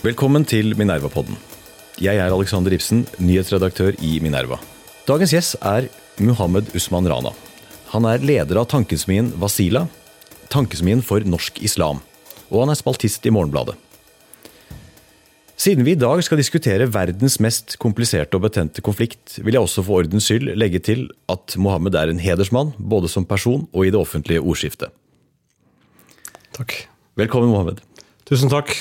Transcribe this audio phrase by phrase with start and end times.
[0.00, 1.36] Velkommen til Minerva-podden.
[2.00, 4.56] Jeg er Alexander Ibsen, nyhetsredaktør i Minerva.
[5.04, 5.90] Dagens gjest er
[6.24, 7.34] Muhammed Usman Rana.
[7.90, 9.82] Han er leder av tankesmien Wasila,
[10.48, 12.00] tankesmien for norsk islam.
[12.48, 13.74] Og han er spaltist i Morgenbladet.
[15.60, 19.84] Siden vi i dag skal diskutere verdens mest kompliserte og betente konflikt, vil jeg også
[19.84, 23.92] for ordens skyld legge til at Mohammed er en hedersmann, både som person og i
[23.92, 24.96] det offentlige ordskiftet.
[26.56, 26.86] Takk.
[27.20, 27.84] Velkommen, Mohammed.
[28.24, 28.78] Tusen takk.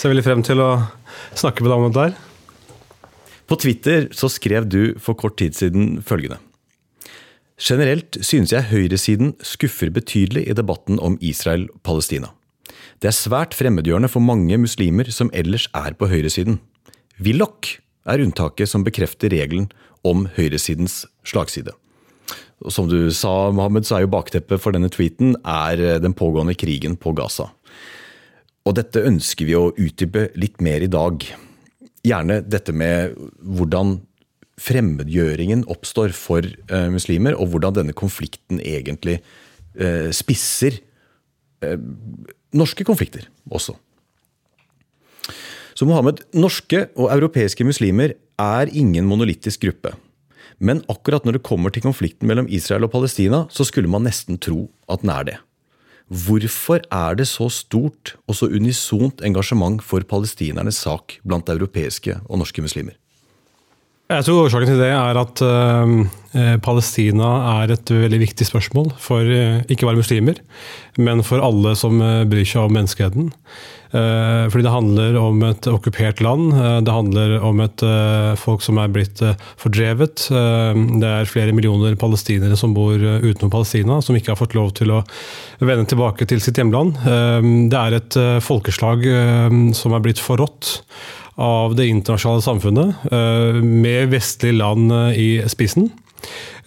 [0.00, 0.68] Ser veldig frem til å
[1.36, 2.14] snakke med deg om dette her.
[3.44, 6.38] På Twitter så skrev du for kort tid siden følgende.
[7.60, 12.30] Generelt synes jeg høyresiden skuffer betydelig i debatten om Israel-Palestina.
[13.04, 16.62] Det er svært fremmedgjørende for mange muslimer som ellers er på høyresiden.
[17.20, 17.74] Willoch
[18.08, 19.68] er unntaket som bekrefter regelen
[20.00, 21.76] om høyresidens slagside.
[22.72, 26.96] Som du sa, Mohammed, så er jo bakteppet for denne tweeten er den pågående krigen
[26.96, 27.50] på Gaza.
[28.70, 31.24] Og dette ønsker vi å utdype litt mer i dag.
[32.06, 33.96] Gjerne dette med hvordan
[34.60, 39.18] fremmedgjøringen oppstår for eh, muslimer, og hvordan denne konflikten egentlig
[39.74, 40.78] eh, spisser
[41.64, 41.80] eh,
[42.54, 43.74] norske konflikter også.
[45.74, 49.96] Så Mohammed, norske og europeiske muslimer er ingen monolittisk gruppe.
[50.62, 54.38] Men akkurat når det kommer til konflikten mellom Israel og Palestina, så skulle man nesten
[54.38, 55.40] tro at den er det.
[56.10, 62.42] Hvorfor er det så stort og så unisont engasjement for palestinernes sak blant europeiske og
[62.42, 62.96] norske muslimer?
[64.10, 65.92] Jeg tror årsaken til det er at uh,
[66.62, 70.38] Palestina er et veldig viktig spørsmål for uh, ikke bare muslimer,
[71.00, 73.30] men for alle som uh, bryr seg om menneskeheten.
[73.90, 76.52] fordi det handler om et okkupert land.
[76.86, 77.82] det handler om et
[78.38, 79.18] folk som er blitt
[79.58, 80.28] fordrevet.
[80.30, 84.92] det er flere millioner palestinere som bor utenom Palestina, som ikke har fått lov til
[84.94, 85.00] å
[85.58, 87.02] vende tilbake til sitt hjemland.
[87.02, 89.02] det er et folkeslag
[89.74, 90.78] som er blitt forrådt
[91.40, 95.88] av det internasjonale samfunnet, eh, med vestlige land eh, i spissen.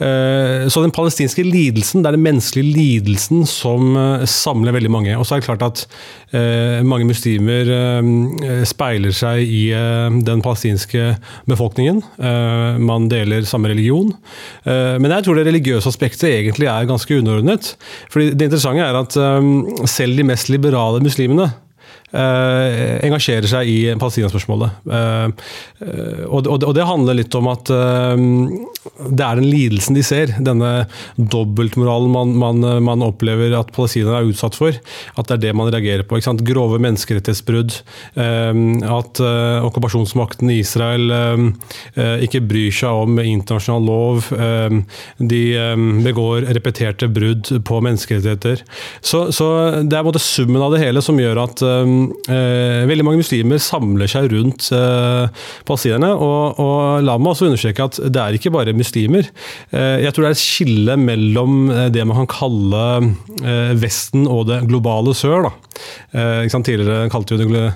[0.03, 3.93] Eh, så den palestinske lidelsen, det er den menneskelige lidelsen som
[4.29, 5.15] samler veldig mange.
[5.17, 5.85] Og så er det klart at
[6.81, 7.67] mange muslimer
[8.65, 9.67] speiler seg i
[10.25, 11.11] den palestinske
[11.45, 11.99] befolkningen.
[12.81, 14.09] Man deler samme religion.
[14.65, 17.75] Men jeg tror det religiøse aspektet egentlig er ganske underordnet.
[18.09, 21.51] Fordi det interessante er at selv de mest liberale muslimene
[22.13, 24.83] engasjerer seg i Palestina-spørsmålet.
[24.85, 25.31] Uh,
[26.27, 28.13] og, og, og, det handler litt om at uh,
[29.09, 30.85] det er den lidelsen de ser, denne
[31.17, 35.71] dobbeltmoralen man, man, man, opplever at palestinerne er utsatt for, at det er det man
[35.73, 36.19] reagerer på.
[36.43, 37.77] Grove menneskerettighetsbrudd.
[38.15, 41.13] at okkupasjonsmakten i Israel
[41.95, 44.29] ikke bryr seg om internasjonal lov.
[45.17, 45.41] de
[46.05, 48.63] begår repeterte brudd på menneskerettigheter.
[49.01, 49.47] Så, så,
[49.83, 51.63] det er både summen av det hele som gjør at
[52.31, 56.13] eh, veldig mange muslimer samler seg rundt eh, palestinerne.
[56.13, 59.29] Og, og, la meg også understreke at det er ikke bare muslimer.
[59.73, 62.83] Eh, jeg tror det er et skille mellom eh, det man kan kalle
[63.43, 65.51] eh, Vesten og det globale sør.
[66.13, 67.71] Eh, Tidligere kalte vi det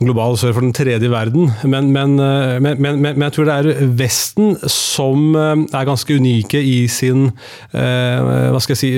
[0.00, 1.50] global sør for den tredje verden.
[1.68, 7.28] Men, men, men, men, jeg tror det er Vesten som er ganske unike i sin
[7.72, 8.92] hva skal jeg si,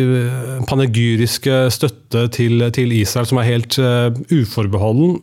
[0.70, 2.01] panegyriske støtte
[2.34, 3.78] til, til Israel, som er helt
[4.32, 5.16] uforbeholden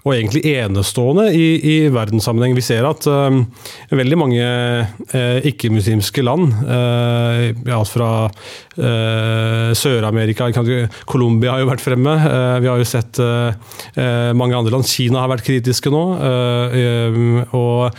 [0.00, 2.54] og egentlig enestående i, i verdenssammenheng.
[2.56, 3.36] Vi ser at uh,
[3.92, 10.48] veldig mange uh, ikke-muslimske land, uh, alt fra uh, Sør-Amerika
[11.04, 12.14] Colombia har jo vært fremme.
[12.62, 13.18] vi har jo sett
[14.36, 14.86] mange andre land.
[14.88, 16.02] Kina har vært kritiske nå.
[17.56, 17.98] og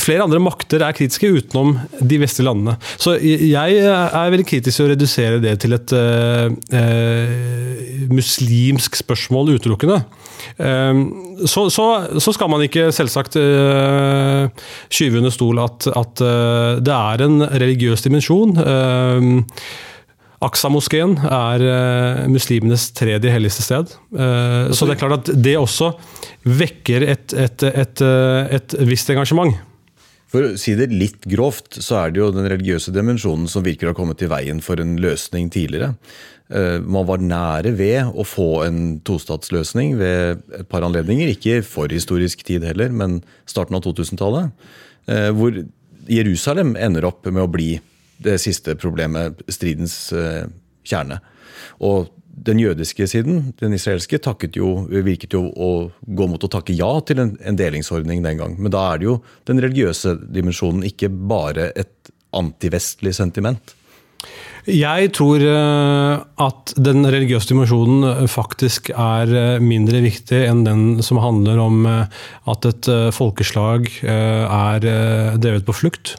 [0.00, 2.76] flere andre makter er kritiske utenom de vestlige landene.
[2.96, 5.94] Så jeg er veldig kritisk til å redusere det til et
[8.12, 10.00] muslimsk spørsmål utelukkende.
[11.46, 11.84] Så, så,
[12.18, 14.48] så, skal man ikke selvsagt uh,
[14.90, 18.56] skyve under stol at, at uh, det er en religiøs dimensjon.
[18.58, 19.44] Uh,
[20.46, 21.62] Aksa-moskeen er
[22.30, 23.90] muslimenes tredje helligste sted.
[24.70, 25.88] Så det er klart at det også
[26.46, 28.02] vekker et, et, et,
[28.54, 29.56] et visst engasjement.
[30.28, 33.88] For å si det litt grovt, så er det jo den religiøse dimensjonen som virker
[33.88, 35.94] å ha kommet i veien for en løsning tidligere.
[36.48, 41.34] Eh, man var nære ved å få en tostatsløsning ved et par anledninger.
[41.34, 44.54] Ikke for historisk tid heller, men starten av 2000-tallet.
[45.08, 45.62] Eh, hvor
[46.08, 47.74] Jerusalem ender opp med å bli
[48.24, 50.46] det siste problemet, stridens eh,
[50.88, 51.20] kjerne.
[51.84, 52.08] Og
[52.48, 54.20] den jødiske siden, den israelske,
[54.54, 58.54] jo, virket jo å gå mot å takke ja til en, en, delingsordning den gang.
[58.58, 59.16] Men da er det jo
[59.50, 63.74] den religiøse dimensjonen, ikke bare et antivestlig sentiment.
[64.68, 70.82] Jeg tror eh, at den religiøse dimensjonen eh, faktisk er eh, mindre viktig enn den
[71.04, 74.84] som handler om at et folkeslag er
[75.40, 76.16] drevet på flukt.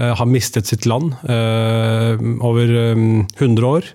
[0.00, 2.16] Eh, har mistet sitt land eh,
[2.46, 3.88] over 100 eh, år.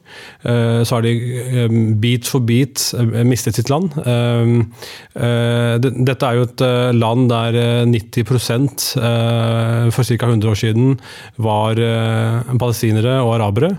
[0.86, 2.78] Så har de bit for bit
[3.25, 3.96] mistet sitt land.
[5.16, 6.63] Dette er jo et
[6.94, 7.57] land der
[7.90, 8.86] 90%
[9.96, 10.28] for ca.
[10.30, 10.94] 100 år siden
[11.42, 11.81] var
[12.62, 13.72] palestinere og arabere.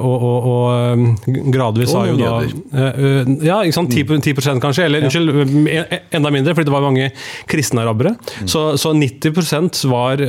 [0.00, 2.32] Og, og, og gradvis har jo da
[3.44, 3.92] Ja, ikke sant?
[3.92, 5.28] 10%, 10 kanskje, eller unnskyld,
[6.16, 7.10] enda mindre, fordi det var mange
[7.50, 8.16] kristne arabere.
[8.40, 8.48] Mm.
[8.48, 10.24] Så, så 90% var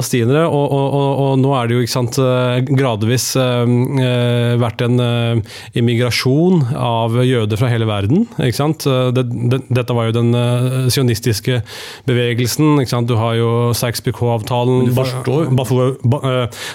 [0.00, 0.46] palestinere.
[0.48, 5.58] Og, og, og, og, nå er det jo sant, eh, gradvis eh, vært en eh,
[5.78, 8.26] immigrasjon av jøder fra hele verden.
[8.56, 8.84] sant?
[8.86, 11.60] Det, det, dette var jo den eh, sionistiske
[12.08, 12.80] bevegelsen.
[13.06, 14.90] Du har jo Sykes-Picot-avtalen,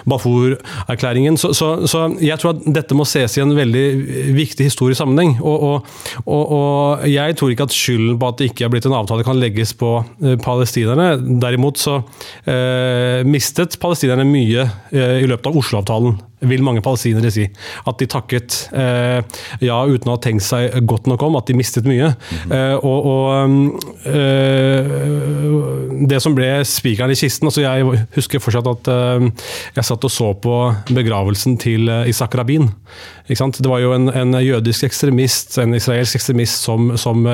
[0.06, 1.38] Balfour-erklæringen.
[1.38, 3.86] Så, så, så, jeg tror at dette må ses i en veldig
[4.36, 5.38] viktig historisk sammenheng.
[5.42, 5.86] Og,
[7.10, 9.74] jeg tror ikke at skylden på at det ikke er blitt en avtale, kan legges
[9.78, 9.98] på
[10.46, 11.16] palestinerne.
[11.42, 12.00] Derimot så
[12.46, 16.18] Eh, mistet palestinerne mye eh, i løpet av Oslo-avtalen
[16.50, 17.48] vil mange palestinere si.
[17.88, 19.20] At de takket eh,
[19.66, 22.14] ja uten å ha tenkt seg godt nok om, at de mistet mye.
[22.16, 22.80] Mm -hmm.
[22.84, 23.26] og, og
[24.06, 24.96] eh,
[26.10, 29.28] det som ble spikeren i kisten altså Jeg husker fortsatt at eh,
[29.78, 30.56] jeg satt og så på
[30.94, 32.72] begravelsen til eh, Isak Rabin.
[33.28, 37.26] Det var jo en, en, jødisk ekstremist, en israelsk ekstremist, som, som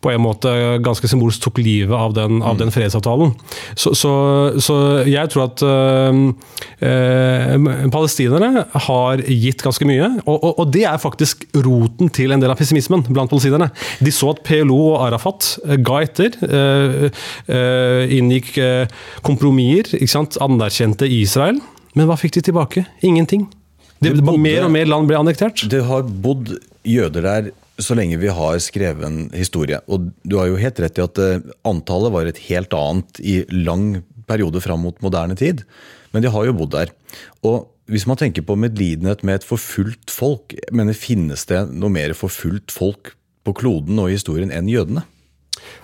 [0.00, 3.32] på en måte ganske symbolsk tok livet av den, av den fredsavtalen.
[3.74, 4.12] Så, så,
[4.62, 5.58] så, jeg tror at
[7.90, 10.08] palestinerne palestinerne har gitt ganske mye.
[10.26, 13.70] Og, og, og, det er faktisk roten til en del av pessimismen blant palestinerne.
[14.00, 16.36] De så at PLO og Arafat eh, ga etter.
[16.42, 17.08] Uh,
[17.50, 18.86] uh, inngikk uh,
[19.26, 19.96] kompromisser.
[20.42, 21.60] Anerkjente Israel.
[21.96, 22.86] Men hva fikk de tilbake?
[23.06, 23.46] Ingenting.
[24.00, 25.64] Det, det bodde, mer og mer land ble annektert.
[25.70, 29.80] Det har bodd jøder der så lenge vi har skrevet en historie.
[29.92, 31.20] Og du har jo helt rett i at
[31.68, 33.98] antallet var et helt annet i lang
[34.28, 35.64] periode fram mot moderne tid.
[36.12, 36.92] Men de har jo bodd der.
[37.44, 42.16] Og hvis man tenker på medlidenhet med et forfulgt folk, mener finnes det noe mer
[42.18, 43.12] forfulgt folk
[43.46, 45.04] på kloden og i historien enn jødene?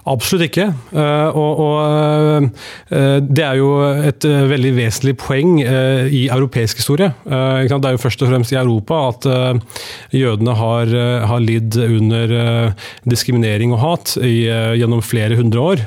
[0.03, 0.65] Absolutt ikke.
[0.99, 2.49] Eh, og, og,
[2.91, 7.13] eh, det er jo et eh, veldig vesentlig poeng i europeisk historie.
[7.23, 9.27] Det er jo først og fremst i Europa at
[10.15, 10.91] jødene har,
[11.29, 12.33] har lidd under
[13.09, 14.47] diskriminering og hat i,
[14.79, 15.83] gjennom flere hundre år.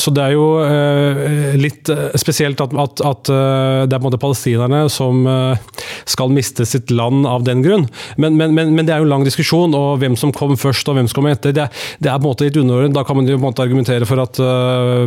[0.00, 0.46] Så det er jo
[1.60, 5.24] litt spesielt at, at, at det er på en måte palestinerne som
[6.10, 7.86] skal miste sitt land av den grunn.
[8.16, 10.88] Men, men, men, men det er jo en lang diskusjon, og hvem som kom først
[10.90, 11.54] og hvem som kom etter.
[11.56, 11.68] Det,
[12.00, 12.94] det er på en måte litt underordnet.
[12.96, 15.04] Da kan man jo på en måte argumentere for at uh,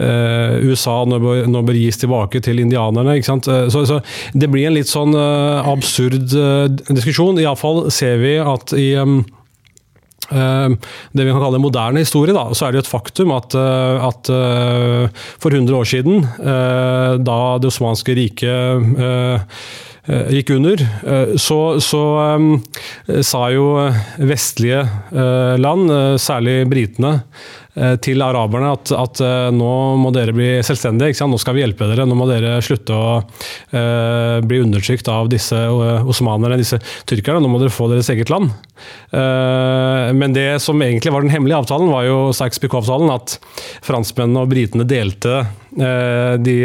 [0.00, 3.18] uh, USA nå bør, nå bør, gis tilbake til indianerne.
[3.18, 3.48] ikke sant?
[3.72, 4.00] Så, så
[4.32, 6.32] det blir en litt sånn absurd
[6.90, 7.40] diskusjon.
[7.40, 8.92] Iallfall ser vi at i
[10.30, 14.30] det vi kan kalle moderne historie, da, så er det jo et faktum at, at
[15.42, 16.22] for 100 år siden,
[17.26, 19.40] da det osmanske riket Eh,
[20.08, 22.02] gikk under, eh, så, så
[22.36, 22.52] um,
[23.22, 23.72] sa jo
[24.16, 24.84] vestlige
[25.60, 25.90] land,
[26.20, 27.18] særlig britene,
[28.02, 29.20] til araberne at, at,
[29.54, 31.14] nå må dere bli selvstendige.
[31.30, 32.04] Nå skal vi hjelpe dere.
[32.04, 37.40] Nå må dere slutte å uh, bli undertrykt av disse osmanerne, disse tyrkerne.
[37.40, 38.50] Nå må dere få deres eget land.
[39.14, 43.14] Uh, men det som egentlig var den hemmelige avtalen, var jo Sykes-Picot-avtalen.
[43.14, 43.38] At
[43.86, 46.56] franskmennene og britene delte uh, de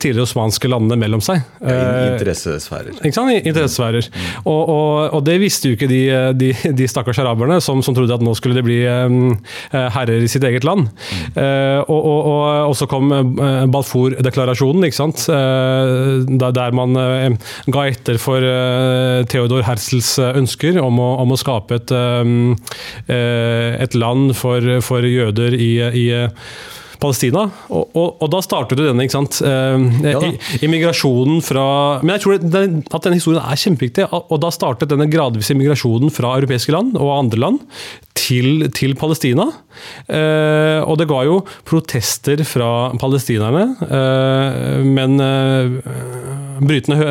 [0.00, 1.42] tidligere osmanske landene mellom seg.
[1.60, 2.96] Ja, interessesfærer.
[3.00, 3.32] Ikke sant?
[3.36, 4.08] Interessesfærer.
[4.10, 4.26] Mm.
[4.50, 6.00] Og, og, og, det visste jo ikke de,
[6.38, 10.44] de, de stakkars araberne, som, som, trodde at nå skulle de bli herrer i sitt
[10.46, 10.88] eget land.
[10.88, 11.38] Mm.
[11.92, 13.12] Og, og, så kom
[13.72, 15.26] Balfour-deklarasjonen, ikke sant?
[15.28, 16.98] Der man
[17.70, 18.44] ga etter for
[19.30, 21.94] Theodor Herzls ønsker om å, om å skape et,
[23.14, 25.72] et land for, for jøder i,
[26.04, 26.08] i
[27.02, 27.46] Palestina.
[27.68, 30.22] Og, og, og, da startet jo denne ikke sant, eh, ja,
[30.64, 31.66] immigrasjonen fra
[32.02, 34.08] Men jeg tror den, at denne historien er kjempeviktig.
[34.12, 37.60] Og da startet denne gradvise immigrasjonen fra europeiske land og andre land
[38.18, 39.48] til, til Palestina.
[40.06, 42.70] Eh, og det ga jo protester fra
[43.00, 45.18] palestinerne, eh, men
[46.62, 47.10] Britene hø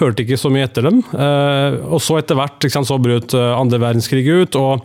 [0.00, 1.00] hørte ikke så mye etter dem.
[1.12, 4.84] Eh, og så etter hvert sant, så brøt eh, andre verdenskrig ut, og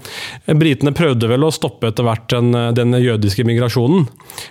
[0.60, 4.08] britene prøvde vel å stoppe etter hvert den, den jødiske migrasjonen.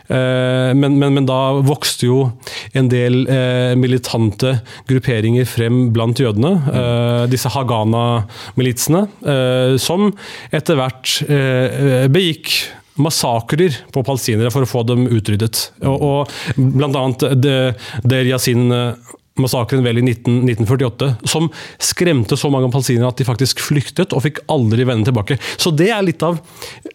[0.09, 2.19] Eh, men, men, men, da vokste jo
[2.79, 3.21] en del
[3.79, 4.55] militante
[4.88, 7.27] grupperinger frem blant jødene.
[7.29, 9.03] disse Hagana-militsene,
[9.83, 10.09] som
[10.55, 11.15] etter hvert
[12.15, 12.55] begikk
[12.99, 15.69] massakrer på palestinere for å få dem utryddet.
[15.87, 17.27] Og, og blant annet
[18.09, 18.73] Der Yasin
[19.42, 21.49] massakren vel i 19, 1948, som
[21.83, 25.38] skremte så mange palestinere at de faktisk flyktet og fikk aldri vende tilbake.
[25.57, 26.40] Så det er litt av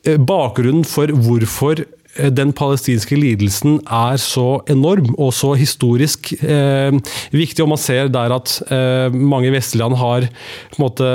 [0.04, 6.94] eh, bakgrunnen for hvorfor eh, den palestinske lidelsen er så enorm og så historisk eh,
[7.34, 7.64] viktig.
[7.66, 10.30] Og man ser der at eh, mange vestlige har
[10.82, 11.10] måte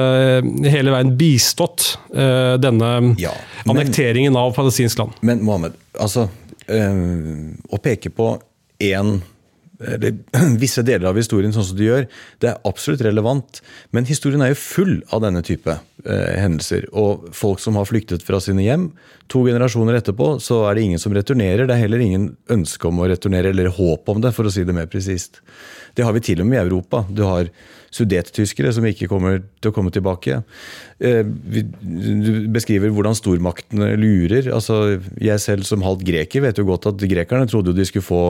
[0.69, 3.33] hele veien bistått eh, denne ja,
[3.65, 5.19] men, annekteringen av palestinsk land.
[5.27, 6.29] Men Mohammed, altså
[6.69, 7.03] eh,
[7.69, 8.37] å peke på
[8.79, 9.19] én
[10.63, 12.09] visse deler av historien sånn som de gjør,
[12.43, 13.61] det er absolutt relevant.
[13.95, 16.89] Men historien er jo full av denne type eh, hendelser.
[16.99, 18.91] Og folk som har flyktet fra sine hjem.
[19.31, 21.69] To generasjoner etterpå så er det ingen som returnerer.
[21.69, 24.67] Det er heller ingen ønske om å returnere, eller håp om det, for å si
[24.67, 25.43] det mer presist.
[25.95, 27.05] Det har vi til og med i Europa.
[27.11, 27.51] Du har
[27.95, 30.43] sudettyskere som ikke kommer til å komme tilbake.
[30.99, 34.51] Eh, du beskriver hvordan stormaktene lurer.
[34.55, 38.23] Altså, jeg selv som halvt greker vet jo godt at grekerne trodde de skulle få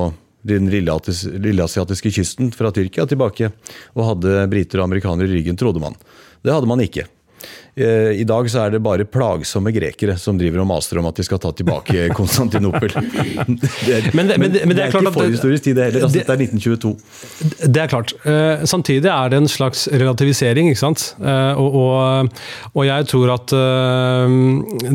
[0.47, 3.51] den lilleasiatiske kysten fra Tyrkia tilbake,
[3.97, 5.97] og hadde briter og amerikanere i ryggen, trodde man.
[6.45, 7.07] Det hadde man ikke.
[7.79, 11.19] Eh, I dag så er det bare plagsomme grekere som driver og maser om at
[11.21, 12.91] de skal ta tilbake Konstantinopel.
[12.91, 16.07] Det er, men, men, men, det, det er, er ikke forhistorisk tid, det heller.
[16.09, 17.69] Altså, det, er 1922.
[17.69, 18.15] Det er klart.
[18.25, 20.73] Uh, samtidig er det en slags relativisering.
[20.73, 21.05] ikke sant?
[21.23, 22.33] Uh, og, og,
[22.73, 23.53] og, jeg tror at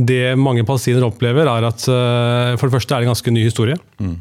[0.07, 3.77] det mange palestinere opplever, er at for det første er det en ganske ny historie.
[4.03, 4.15] Mm.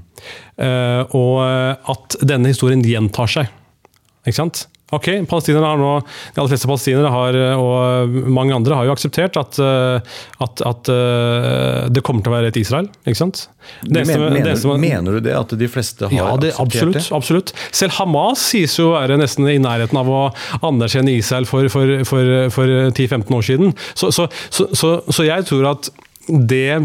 [1.19, 3.51] og at denne historien gjentar seg.
[4.23, 4.67] Ikke sant?
[4.93, 5.93] Ok, palestinere har nå,
[6.35, 10.91] De aller fleste palestinere har, og mange andre har jo akseptert at, eh, at, at
[10.93, 12.91] eh, det kommer til å være et Israel.
[13.07, 13.47] ikke sant?
[13.83, 15.35] Det mener, det eneste, mener, du det?
[15.39, 17.17] At de fleste har ja, det, akseptert absolutt, det?
[17.17, 17.55] Absolutt.
[17.73, 20.23] Selv Hamas sies jo å være nesten i nærheten av å
[20.61, 23.77] anerkjenne Israel for, for, for, for 10-15 år siden.
[23.95, 25.93] Så, så, så, så jeg tror at
[26.29, 26.83] det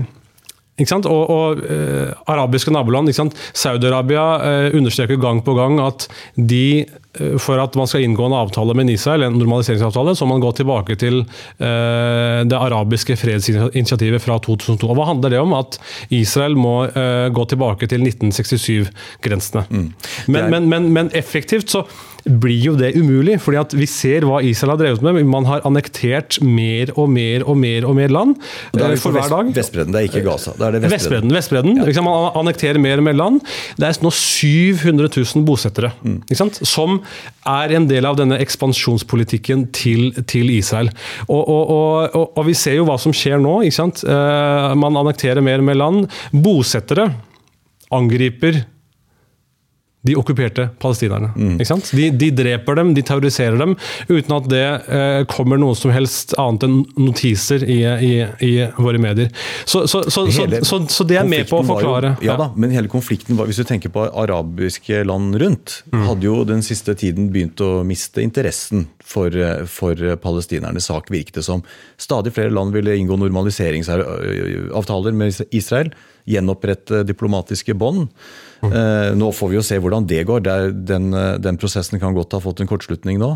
[0.77, 3.10] og, og eh, arabiske naboland.
[3.53, 6.86] Saudi-Arabia eh, understreker gang på gang at de
[7.19, 10.46] Eh, for at man skal inngå en avtale med Israel, en normaliseringsavtale, så må man
[10.46, 14.89] gå tilbake til eh, det arabiske fredsinitiativet fra 2002.
[14.89, 15.55] Og Hva handler det om?
[15.57, 15.79] At
[16.13, 19.65] Israel må eh, gå tilbake til 1967-grensene.
[19.69, 19.88] Mm.
[20.27, 21.86] Men, men, men, men, effektivt så
[22.29, 25.19] blir jo det umulig, fordi at vi ser hva Israel har drevet med.
[25.29, 28.36] Man har annektert mer og mer og mer og mer land
[29.01, 29.51] for hver dag.
[29.55, 30.53] Vestbredden, det er ikke Gaza.
[30.57, 31.34] Det er det Vestbredden.
[31.34, 31.98] Vestbredden, Vestbredden.
[31.98, 32.05] Ja.
[32.07, 33.41] Man annekterer mer og mer land.
[33.77, 36.22] Det er nå 700 000 bosettere mm.
[36.62, 37.00] som
[37.48, 40.91] er en del av denne ekspansjonspolitikken til, til Israel.
[41.27, 43.60] Og, og, og, og, vi ser jo hva som skjer nå.
[43.67, 46.07] Eh, man annekterer mer og mer land.
[46.31, 47.10] Bosettere
[47.93, 48.65] angriper
[50.07, 51.31] de okkuperte palestinerne.
[51.35, 51.57] Mm.
[51.91, 53.75] De, de, dreper dem, de terroriserer dem,
[54.09, 58.11] uten at det eh, kommer noe som helst annet enn notiser i, i,
[58.47, 59.31] i våre medier.
[59.65, 62.15] Så, så, så, så, det er med på å forklare.
[62.21, 66.05] Jo, ja, da, men hele konflikten var, hvis du tenker på arabiske land rundt, mm.
[66.09, 69.33] hadde jo den siste tiden begynt å miste interessen for,
[69.71, 71.63] for palestinernes sak, virket det som.
[72.01, 75.91] Stadig flere land ville inngå normaliseringsavtaler med Israel,
[76.27, 78.07] gjenopprette diplomatiske bånd.
[78.57, 80.41] Uh, nå får vi jo se hvordan det går.
[80.88, 83.29] Den, eh, den, prosessen kan godt ha fått en kortslutning nå.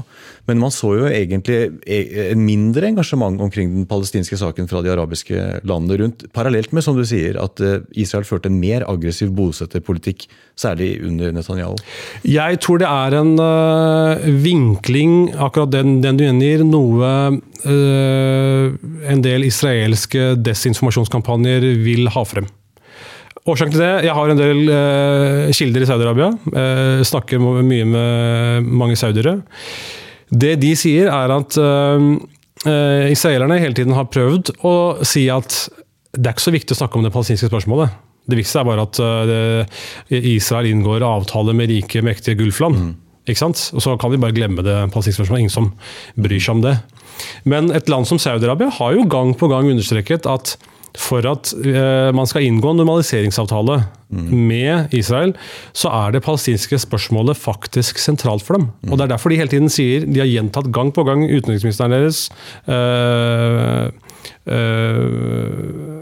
[0.49, 1.99] Men man så jo egentlig e,
[2.31, 6.25] en mindre engasjement omkring den palestinske saken fra de arabiske landene rundt.
[6.33, 10.25] Parallelt med, som du sier, at eh, Israel førte en mer aggressiv bosetterpolitikk,
[10.59, 11.77] særlig under Netanyahu.
[12.27, 13.35] Jeg tror det er en
[14.41, 17.11] vinkling, akkurat den, den du gjengir, noe
[17.61, 22.49] en del israelske desinformasjonskampanjer vil ha frem.
[23.49, 26.29] Årsaken til det Jeg har en del uh, kilder i Saudi-Arabia.
[26.53, 29.39] Uh, snakker mye med mange saudiere.
[30.29, 32.05] Det de sier, er at uh,
[33.09, 34.75] israelerne hele tiden har prøvd å
[35.07, 35.63] si at
[36.13, 37.95] det er ikke så viktig å snakke om det palestinske spørsmålet.
[38.29, 38.99] Det viktigste er bare at
[40.13, 42.77] Israel inngår avtale med rike, mektige Gulfland.
[42.77, 42.91] Mm.
[43.25, 43.63] Ikke sant?
[43.73, 45.47] Og så kan vi bare glemme det palestinske spørsmålet.
[45.47, 45.71] Ingen som
[46.21, 46.75] bryr seg om det.
[47.49, 50.53] Men et land som Saudi-Arabia har jo gang på gang understreket at
[50.97, 53.81] for at eh, man skal inngå en normaliseringsavtale
[54.11, 55.31] med Israel,
[55.71, 58.67] så er det palestinske spørsmålet faktisk sentralt for dem.
[58.89, 61.95] Og Det er derfor de hele tiden sier, de har gjentatt gang på gang, utenriksministeren
[61.95, 62.25] deres
[62.67, 63.87] eh,
[64.51, 66.01] eh,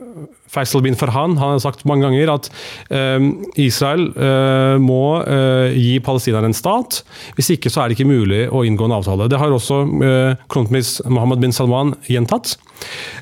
[0.49, 2.49] Faisal bin Farhan han har sagt mange ganger at
[2.89, 3.21] eh,
[3.61, 7.03] Israel eh, må eh, gi palestinerne en stat.
[7.37, 9.29] Hvis ikke så er det ikke mulig å inngå en avtale.
[9.29, 12.57] Det har også eh, kronprins Mohammed bin Salman gjentatt.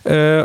[0.08, 0.44] Eh,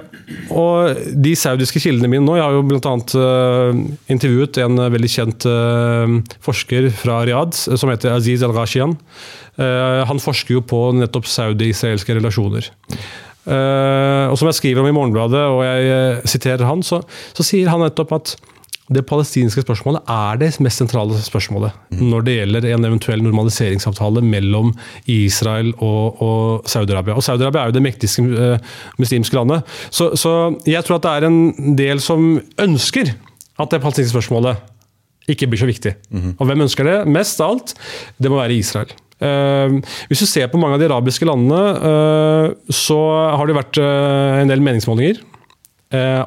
[0.50, 2.95] og de saudiske kildene mine nå Jeg har jo bl.a.
[3.14, 8.97] Uh, intervjuet en veldig kjent eh, forsker fra Riyadh som heter Aziz al-Rashian.
[9.61, 12.73] Eh, han forsker jo på nettopp saudi-israelske relasjoner.
[13.42, 17.00] Og som jeg skriver om i Morgenbladet, og jeg siterer han, så,
[17.35, 18.35] så, sier han nettopp at
[18.94, 22.02] det palestinske spørsmålet er det mest sentrale spørsmålet mm.
[22.11, 24.72] når det gjelder en eventuell normaliseringsavtale mellom
[25.11, 27.16] Israel og, og Saudi-Arabia.
[27.18, 29.68] Og Saudi-Arabia er jo det mektigste uh, muslimske landet.
[29.90, 30.34] Så, så,
[30.68, 33.14] jeg tror at det er en del som ønsker
[33.61, 35.94] at det palestinske spørsmålet ikke blir så viktig.
[36.11, 36.34] Mm.
[36.37, 37.75] Og hvem ønsker det mest av alt?
[38.18, 38.92] Det må være Israel.
[39.22, 39.78] Uh,
[40.11, 42.99] hvis du ser på mange av de arabiske landene, uh, så
[43.38, 45.22] har det vært en del meningsmålinger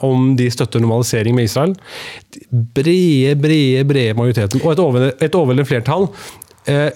[0.06, 1.76] om de støtter normalisering med Israel.
[2.52, 6.10] Brede, brede, brede majoriteten, og et overveldende flertall,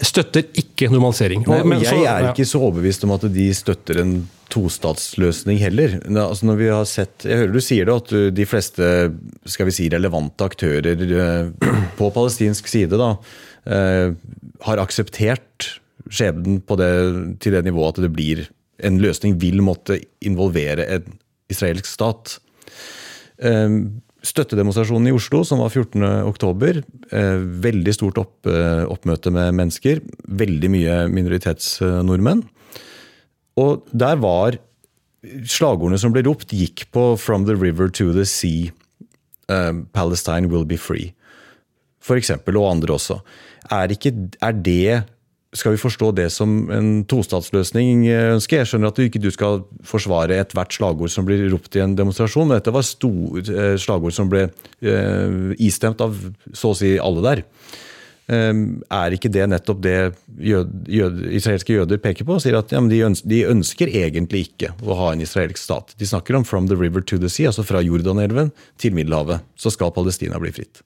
[0.01, 1.43] støtter ikke normalisering.
[1.45, 4.13] Nei, men, jeg er ikke så overbevist om at de støtter en
[4.49, 5.99] tostatsløsning heller.
[6.09, 8.88] Altså når vi har sett, Jeg hører du sier det, at de fleste
[9.45, 11.51] skal vi si, relevante aktører
[11.99, 13.11] på palestinsk side da,
[14.65, 15.75] har akseptert
[16.09, 16.93] skjebnen det,
[17.43, 18.47] til det nivået at det blir
[18.81, 21.17] en løsning vil måtte involvere en
[21.51, 22.39] israelsk stat.
[23.39, 30.01] Ehm, støttedemonstrasjonen i Oslo, som var 14.10, eh, veldig stort opp, eh, oppmøte med mennesker.
[30.27, 32.43] Veldig mye minoritetsnordmenn.
[33.58, 34.60] Og der var
[35.19, 38.72] Slagordene som ble ropt, gikk på 'From the river to the sea'.
[39.50, 41.13] Uh, Palestine will be free.
[42.00, 43.19] For eksempel, og andre også.
[43.69, 45.03] Er, ikke, er det
[45.58, 48.62] skal vi forstå det som en tostatsløsning eh, ønsker?
[48.62, 52.50] Jeg skjønner at du ikke skal forsvare ethvert slagord som blir ropt i en demonstrasjon,
[52.50, 56.18] men dette var stor, eh, slagord som ble uh, istemt av
[56.53, 57.44] så å si alle der.
[58.29, 59.96] Um, er ikke det nettopp det
[60.38, 62.36] jød, jød, israelske jøder peker på?
[62.38, 65.96] og sier at ja, de, ønsker, de, ønsker, egentlig ikke å ha en israelsk stat.
[65.98, 69.41] De snakker om 'from the river to the sea', altså fra Jordanelven til Middelhavet.
[69.58, 70.84] Så skal Palestina bli fritt.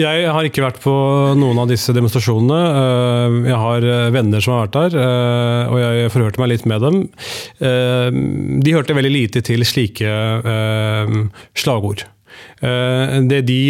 [0.00, 0.92] Jeg har ikke vært på
[1.36, 2.60] noen av disse demonstrasjonene.
[2.80, 6.64] Eh, jeg har eh, venner som har vært der, eh, og jeg forhørte meg litt
[6.70, 7.02] med dem.
[8.62, 10.08] De hørte veldig lite til slike
[11.58, 12.06] slagord.
[12.62, 13.60] Det de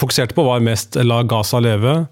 [0.00, 2.08] fokuserte på, var mest 'la Gaza leve'.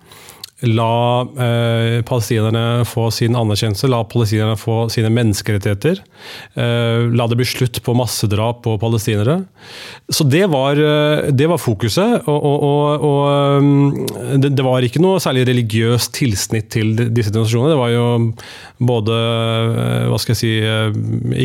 [0.67, 6.01] La eh, palestinerne få sin anerkjennelse, la palestinerne få sine menneskerettigheter.
[6.59, 9.45] Eh, la det bli slutt på massedrap på palestinere.
[10.11, 12.27] Så det var, eh, det var fokuset.
[12.27, 17.31] Og, og, og, og eh, det, det, var ikke noe særlig religiøst tilsnitt til disse
[17.31, 17.77] demonstrasjonene.
[17.77, 18.09] Det var jo
[18.91, 20.53] både eh, hva skal jeg si,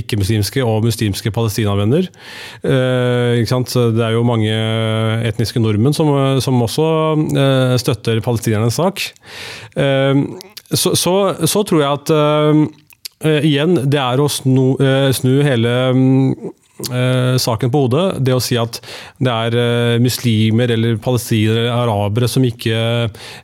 [0.01, 2.09] ikke-muslimske og muslimske palestinavenner.
[2.65, 4.57] Eh, det er jo mange
[5.29, 6.09] etniske nordmenn som,
[6.41, 6.89] som også
[7.77, 9.02] støtter palestinernes sak.
[9.79, 10.25] Ehm,
[10.69, 11.13] så, så,
[11.45, 12.65] så tror jeg at ehm,
[13.25, 15.77] eh, igjen, det er å snu, eh, snu hele
[16.83, 18.17] Uh, saken på hodet.
[18.25, 18.79] Det å si at
[19.21, 22.75] det er muslimer eller palestinere, arabere, som ikke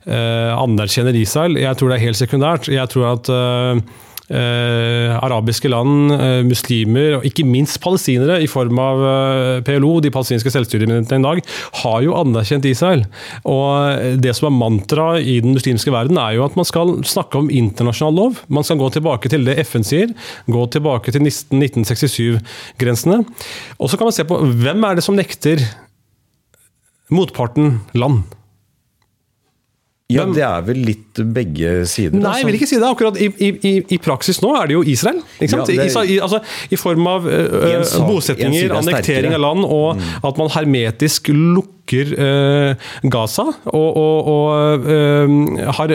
[0.10, 2.72] anerkjenner Israel, jeg tror det er helt sekundært.
[2.74, 3.30] Jeg tror at
[4.30, 10.12] eh, arabiske land, eh, muslimer og ikke minst palestinere, i form av eh, PLO, de
[10.14, 11.44] palestinske selvstyremyndighetene i dag,
[11.84, 13.06] har jo anerkjent Israel.
[13.50, 17.40] Og Det som er mantraet i den muslimske verden, er jo at man skal snakke
[17.40, 18.42] om internasjonal lov.
[18.48, 20.16] Man skal gå tilbake til det FN sier,
[20.48, 23.24] gå tilbake til 1967-grensene.
[23.80, 25.64] Og så kan man se på hvem er det som nekter
[27.14, 28.24] motparten land.
[30.10, 32.18] Ja, Det er vel litt begge sider?
[32.18, 32.88] Nei, jeg vil ikke si det.
[32.88, 35.20] Akkurat i, i, i praksis nå er det jo Israel.
[35.38, 40.10] Ja, det, I, altså, I, form av uh, sak, bosettinger, annektering av land, og mm.
[40.26, 42.26] at man hermetisk lukker ø,
[43.10, 43.46] Gaza.
[43.70, 45.94] Og, og, og ø, har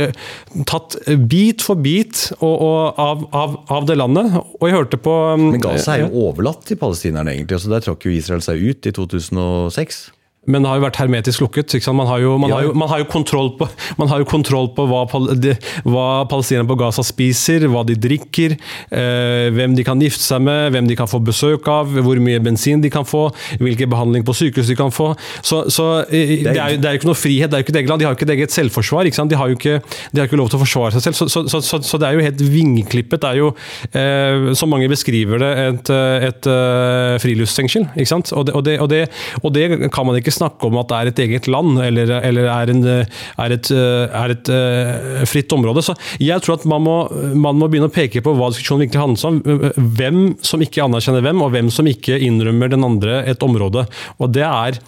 [0.70, 0.96] tatt
[1.30, 4.34] bit for bit og, av, av, av, det landet.
[4.60, 7.58] Og jeg hørte på Men Gaza er jo overlatt til palestinerne, egentlig.
[7.58, 10.04] altså Der trakk jo Israel seg ut i 2006.
[10.46, 11.74] men det har jo vært hermetisk lukket.
[11.94, 12.58] Man har jo, man, ja.
[12.58, 13.68] har jo, man, har jo, kontroll på,
[14.00, 15.04] man har jo kontroll på hva,
[15.40, 15.54] de,
[15.88, 18.56] hva palestinerne på Gaza spiser, hva de drikker,
[18.94, 22.42] eh, hvem de kan gifte seg med, hvem de kan få besøk av, hvor mye
[22.44, 23.26] bensin de kan få,
[23.62, 25.12] hvilken behandling på sykehus de kan få.
[25.40, 27.76] Så, så eh, det, er, det er jo ikke noe frihet, det er jo ikke
[27.76, 28.04] et eget land.
[28.04, 29.10] De har jo ikke et eget selvforsvar.
[29.14, 29.78] De har jo ikke,
[30.12, 31.32] de har ikke lov til å forsvare seg selv.
[31.32, 33.22] Så, så, så det er jo helt vingeklippet.
[33.24, 33.52] Det er jo,
[33.96, 35.94] eh, som mange beskriver det, et,
[36.28, 37.88] et, et friluftsfengsel.
[38.34, 41.10] Og det, og, det, og, og det kan man ikke snakke om at det er
[41.10, 45.84] et eget land, eller, eller er, en, er, et, er, et, eh, fritt område.
[45.86, 46.96] Så jeg tror at man må,
[47.34, 49.86] man må begynne å peke på hva diskusjonen virkelig handler om.
[50.00, 53.86] Hvem som ikke anerkjenner hvem, og hvem som ikke innrømmer den andre et område.
[54.18, 54.82] Og det er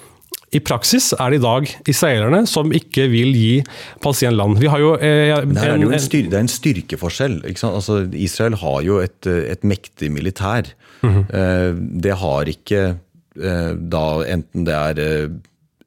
[0.55, 3.55] i praksis er det i dag israelerne som ikke vil gi
[4.03, 4.61] Palestina land.
[4.63, 7.41] Vi har jo, eh, en, det, er jo en styr, det er en styrkeforskjell.
[7.67, 10.71] Altså, Israel har jo et, et mektig militær.
[11.03, 11.25] Mm -hmm.
[11.39, 12.95] eh, det har ikke eh,
[13.37, 15.35] da enten det er eh,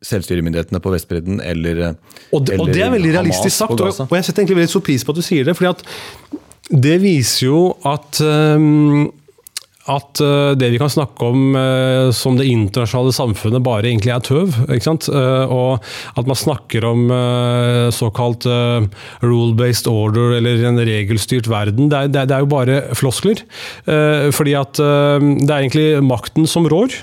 [0.06, 1.82] selvstyremyndighetene på Vestbredden eller
[2.32, 4.76] og det, eller og det er veldig realistisk sagt, og, og jeg setter egentlig veldig
[4.76, 5.58] stor pris på at du sier det.
[5.60, 5.84] fordi at
[6.70, 9.10] det viser jo at um,
[9.90, 10.20] at
[10.62, 11.56] det vi kan snakke om
[12.14, 14.54] som det internasjonale samfunnet bare egentlig er tøv.
[14.68, 15.08] ikke sant?
[15.10, 15.82] Og
[16.14, 17.10] at man snakker om
[17.90, 18.46] såkalt
[19.26, 23.42] rule-based order eller en regelstyrt verden, det er, det er, jo bare floskler.
[24.30, 26.94] fordi at det er egentlig makten som rår.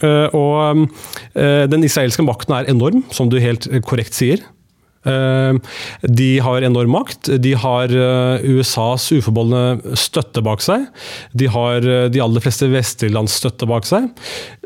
[0.00, 0.86] Eh, og
[1.34, 4.42] eh, den israelske makten er enorm, som du helt korrekt sier.
[5.08, 5.56] Eh,
[6.04, 7.32] de har enorm makt.
[7.42, 7.92] De har
[8.44, 10.88] USAs uforbeholdne støtte bak seg.
[11.36, 14.10] De har de aller fleste vestlige støtte bak seg.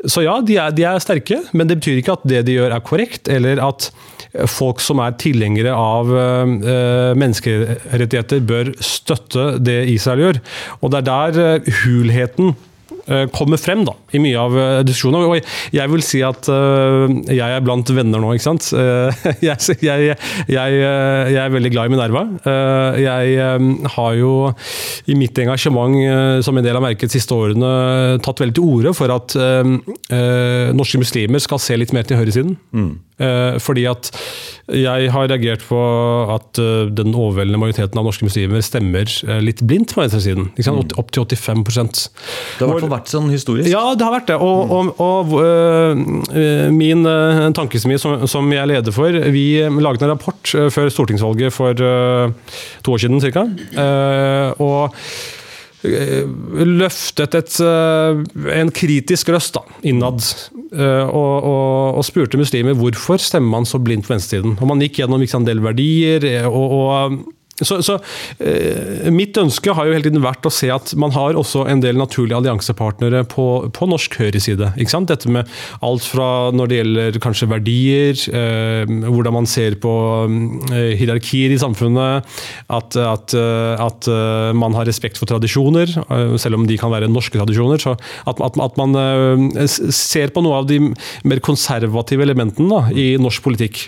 [0.05, 2.75] Så ja, de er, de er, sterke, men det betyr ikke at det de gjør
[2.75, 3.89] er korrekt, eller at
[4.51, 6.09] folk som er tilhengere av
[7.15, 10.41] menneskerettigheter bør støtte det Israel gjør.
[10.81, 12.74] Og det er der hulheten Eh,
[13.35, 15.25] kommer frem da, i mye av eh, diskusjonen.
[15.27, 18.71] Og jeg vil si at uh, jeg er blant venner nå, ikke sant.
[19.45, 20.15] Jeg, jeg,
[20.49, 22.21] jeg, jeg, er veldig glad i Minerva.
[22.97, 24.31] Jeg har jo
[25.11, 28.93] i mitt engasjement som en del har merket de siste årene tatt veldig til orde
[28.97, 29.35] for at
[30.77, 32.55] norske muslimer skal se litt mer til høyresiden.
[32.75, 32.93] Mm.
[33.15, 34.09] Fordi at
[34.75, 35.77] jeg har reagert på
[36.33, 36.59] at
[36.97, 39.07] den overveldende majoriteten av norske muslimer stemmer
[39.43, 40.49] litt blindt på venstresiden.
[40.57, 40.81] Mm.
[40.99, 42.01] Opp til 85%
[42.57, 43.69] Det har i hvert fall vært sånn historisk?
[43.71, 44.39] Ja, det har vært det.
[44.41, 49.45] Og, og, og øh, min øh, tankesmie som, som, jeg leder for, vi
[49.83, 53.45] laget en rapport før stortingsvalget for to år siden ca.
[53.75, 54.95] Uh, og
[56.65, 60.23] løftet et, en kritisk røst da, innad.
[60.75, 64.57] Og, og, og, spurte muslimer hvorfor stemmer man så blindt på venstresiden.
[64.59, 66.25] Og man gikk gjennom en del verdier.
[66.49, 67.19] og, og
[67.63, 67.97] så, så
[68.43, 71.83] eh, Mitt ønske har jo hele tiden vært å se at man har også en
[71.83, 74.73] del naturlige alliansepartnere på, på norsk høyreside.
[74.75, 75.49] Dette med
[75.85, 79.93] alt fra når det gjelder kanskje verdier, eh, hvordan man ser på
[80.73, 82.27] eh, hierarkier i samfunnet,
[82.67, 86.91] at, at, eh, at, eh, man har respekt for tradisjoner, eh, selv om de kan
[86.93, 87.79] være norske tradisjoner.
[87.81, 87.95] så
[88.27, 88.95] At, at, man
[89.63, 90.81] ser på noe av de
[91.23, 93.85] mer konservative elementene da, i norsk politikk.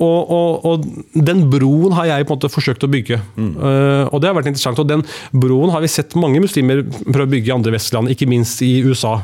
[0.00, 3.20] Og, og, og, den broen har jeg på en måte forsøkt å bygge.
[3.36, 3.52] Mm.
[3.58, 4.80] Uh, og det har vært interessant.
[4.82, 8.30] Og den broen har vi sett mange muslimer prøve å bygge i andre vestland, ikke
[8.30, 9.18] minst i USA.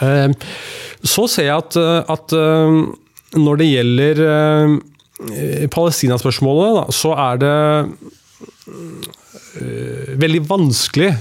[0.00, 0.32] Uh,
[1.04, 1.78] så ser jeg at,
[2.10, 2.80] at uh,
[3.38, 4.24] når det gjelder
[5.74, 7.54] Palestina-spørsmålet, så er det
[10.22, 11.12] veldig vanskelig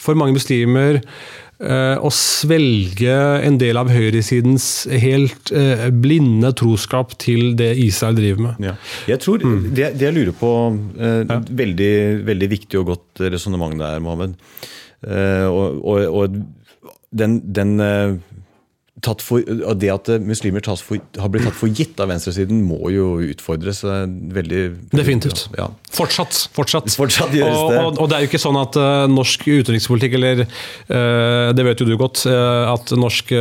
[0.00, 7.52] for mange muslimer Eh, å svelge en del av høyresidens helt eh, blinde troskap til
[7.58, 8.62] det Israel driver med.
[8.70, 8.74] Ja.
[9.12, 9.66] Jeg tror, mm.
[9.68, 10.52] det, det, jeg lurer på
[10.96, 11.40] eh, ja.
[11.62, 11.92] veldig,
[12.30, 14.38] veldig, viktig og godt resonnement der, Mohammed.
[15.00, 16.40] og, og, og
[17.16, 17.70] den, den
[19.24, 23.82] for, det at muslimer for, har blitt tatt for gitt av venstresiden, må jo utfordres.
[23.84, 24.62] veldig...
[24.92, 25.48] Definitivt.
[25.58, 25.70] Ja.
[25.90, 26.48] Fortsatt.
[26.54, 26.90] fortsatt.
[26.94, 27.42] fortsatt det.
[27.42, 31.64] Og, og, og, det er jo ikke sånn at uh, norsk utenrikspolitikk, eller uh, det
[31.66, 33.32] vet jo du godt, uh, at norsk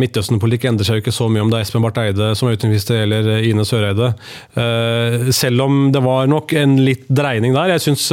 [0.00, 2.56] Midtøsten-politikk endrer seg jo ikke så mye om det er Espen Barth Eide som er
[2.56, 4.12] utenriksminister, eller Ine Søreide.
[5.34, 7.74] selv om det var nok en litt dreining der.
[7.74, 8.06] Jeg syns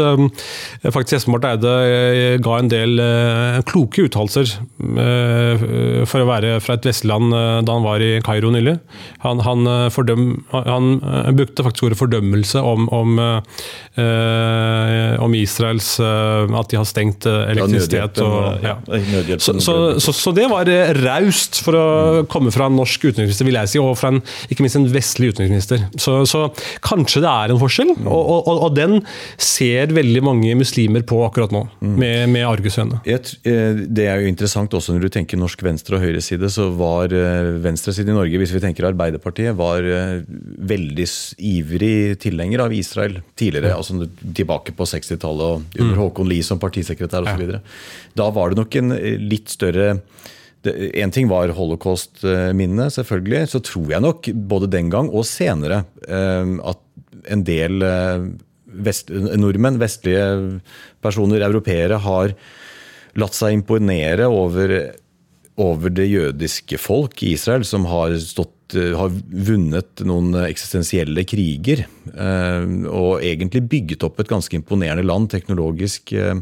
[0.84, 3.02] faktisk Espen Barth Eide ga en del
[3.68, 4.54] kloke uttalelser
[6.12, 8.78] for å være fra fra et vestland eh, da han var i Kairo nylig.
[9.26, 13.20] Han, han, eh, fordøm, han eh, brukte faktisk ordet fordømmelse om, om,
[15.22, 18.20] om Israels At de har stengt elektrisitet.
[18.24, 18.78] Og, ja.
[19.38, 20.70] så, så, så, så, det var
[21.02, 21.86] raust for å
[22.32, 25.32] komme fra en norsk utenriksminister, vil jeg si, og fra en, ikke minst en vestlig
[25.34, 25.86] utenriksminister.
[26.00, 26.46] Så,
[26.86, 28.08] kanskje det er en forskjell, mm.
[28.08, 29.02] og, og, og, den
[29.42, 31.96] ser veldig mange muslimer på akkurat nå, mm.
[32.00, 33.02] med, med argusøyne.
[33.04, 36.50] Det er jo interessant også når du tenker norsk venstre og høyreside.
[36.52, 40.22] så så var eh, venstresiden i Norge, hvis vi tenker Arbeiderpartiet, var eh,
[40.72, 41.08] veldig
[41.52, 43.74] ivrig tilhenger av Israel tidligere.
[43.76, 47.58] altså Tilbake på 60-tallet og under Håkon Lie som partisekretær osv.
[48.18, 49.96] Da var det nok en eh, litt større
[50.62, 53.48] Én En ting var holocaust-minnet, selvfølgelig.
[53.50, 56.84] Så tror jeg nok både den gang og senere at
[57.34, 57.82] en del
[58.86, 60.28] vest, nordmenn, vestlige
[61.02, 62.36] personer, europeere, har
[63.18, 64.76] latt seg imponere over,
[65.62, 69.12] over det jødiske folk i Israel, som har, stått, eh, har
[69.50, 71.86] vunnet noen eksistensielle kriger.
[72.14, 76.36] eh, Og egentlig bygget opp et ganske imponerende land teknologisk, eh,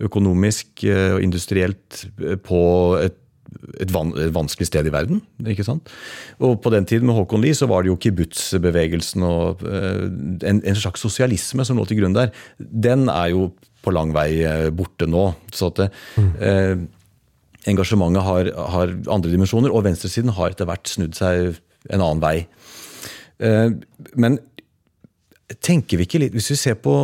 [0.00, 2.06] økonomisk og industrielt
[2.44, 2.60] på
[3.00, 3.16] et
[3.80, 5.22] et, van, et vanskelig sted i verden.
[5.46, 5.90] ikke sant?
[6.38, 10.06] Og På den tiden med Håkon Lie så var det jo kibbutz-bevegelsen og uh,
[10.46, 12.32] en, en slags sosialisme som lå til grunn der.
[12.58, 14.44] Den er jo på lang vei
[14.76, 15.30] borte nå.
[15.56, 16.76] så at uh, eh,
[17.68, 22.36] Engasjementet har, har andre dimensjoner, og venstresiden har etter hvert snudd seg en annen vei.
[23.40, 23.72] Eh,
[24.20, 24.38] men
[25.64, 26.94] tenker vi ikke litt Hvis vi ser på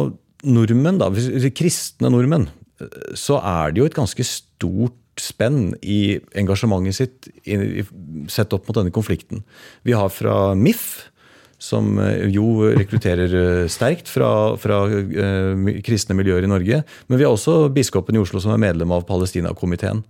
[0.46, 1.08] nordmenn, da,
[1.56, 2.48] kristne nordmenn,
[2.80, 7.28] eh, så er det jo et ganske stort spenn i engasjementet sitt
[8.28, 9.40] sett opp mot denne konflikten.
[9.88, 11.08] Vi har fra MIF,
[11.56, 14.84] som eh, jo rekrutterer sterkt fra, fra
[15.84, 16.82] kristne miljøer i Norge.
[17.08, 20.04] Men vi har også biskopen i Oslo som er medlem av Palestina-komiteen.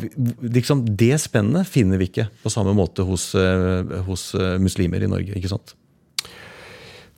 [0.00, 0.10] Vi,
[0.58, 5.10] liksom, det spennet finner vi ikke på samme måte hos, eh, hos eh, muslimer i
[5.10, 5.36] Norge.
[5.38, 5.74] ikke sant?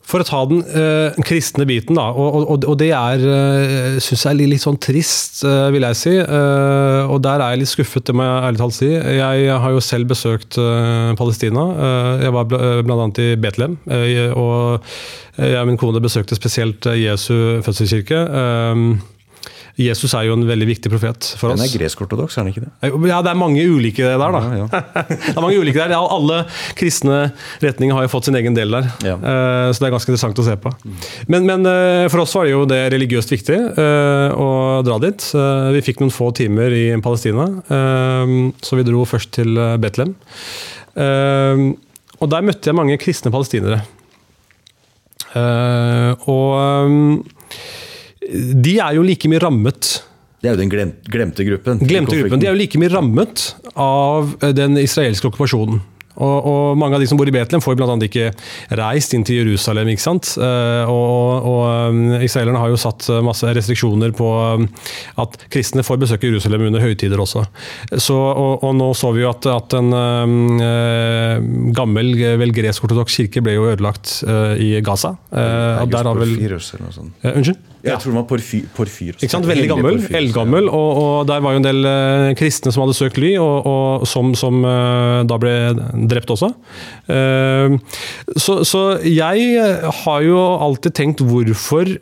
[0.03, 4.25] For å ta den eh, kristne biten, da, og, og, og det er, uh, syns
[4.27, 6.15] jeg er litt, sånn trist, eh, vil jeg si.
[6.19, 8.91] Eh, og der er jeg litt skuffet, det må jeg ærlig talt si.
[8.91, 11.69] Jeg har jo selv besøkt eh, Palestina.
[11.87, 13.79] Eh, jeg var bl annet i Betlehem.
[13.95, 14.83] eh, og
[15.39, 18.27] jeg og min kone besøkte spesielt eh, Jesu fødselskirke.
[18.43, 18.85] Eh,
[19.81, 21.61] Jesus er jo en veldig viktig profet for oss.
[21.61, 22.91] Den er gresk-ortodoks, er den ikke det?
[23.09, 24.41] Ja, det er mange ulike der, da.
[24.45, 24.83] Ja, ja.
[25.09, 25.95] det er mange ulike der.
[25.97, 26.43] Alle
[26.77, 27.21] kristne
[27.63, 28.91] retninger har jo fått sin egen del der.
[29.07, 29.15] Ja.
[29.17, 30.73] Eh, Så det er ganske interessant å se på.
[31.33, 34.51] Men, men eh, for oss var det jo det religiøst viktig eh, å
[34.85, 35.25] dra dit.
[35.79, 37.49] Vi fikk noen få timer i Palestina,
[38.61, 40.13] så vi dro først til eh, Betlehem.
[41.01, 41.65] Eh,
[42.23, 43.81] Og der møtte jeg mange kristne palestinere.
[46.29, 47.25] Og
[48.31, 49.97] de er jo like mye rammet
[50.43, 51.83] Det er jo den glemte gruppen.
[51.87, 52.41] Glemte gruppen.
[52.43, 53.45] De er jo like mye rammet
[53.79, 55.83] av eh, den israelske okkupasjonen.
[56.17, 58.31] Og, og mange av de som bor i Betlehem får annet ikke
[58.79, 59.89] reist inn til Jerusalem.
[59.93, 60.35] ikke sant?
[60.37, 64.29] Eh, Og, og, um, Israelerne har jo satt eh, masse restriksjoner på
[65.23, 67.45] at kristne får besøke Jerusalem under høytider også.
[67.97, 69.93] Så, og, og nå så vi jo at, at en
[70.63, 71.37] eh,
[71.77, 75.15] gammel, eh, vel gresk-ortodoks kirke ble jo ødelagt eh, i Gaza.
[75.33, 76.59] Uh, der har vel uh.
[77.23, 77.61] Eh, Unnskyld?
[77.83, 78.67] Jeg tror den var Porfyr.
[78.77, 79.47] porfyr Ikke sant?
[79.49, 83.19] Veldig gammel, eldgammel, og, og der var jo en del eh, kristne som hadde søkt
[83.19, 85.55] ly, og, og som, som eh, da ble
[86.11, 86.53] drept også.
[87.13, 87.77] Eh,
[88.37, 89.59] så, så jeg
[90.03, 91.97] har jo alltid tenkt hvorfor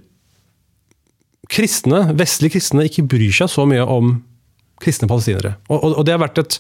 [1.51, 4.19] kristne, vestlige kristne ikke bryr seg så mye om
[4.81, 5.57] kristne palestinere.
[5.69, 6.59] Og, og, og det har vært et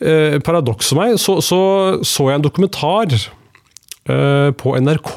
[0.00, 1.18] eh, paradoks for meg.
[1.22, 1.60] Så, så
[2.02, 5.12] så jeg en dokumentar eh, på NRK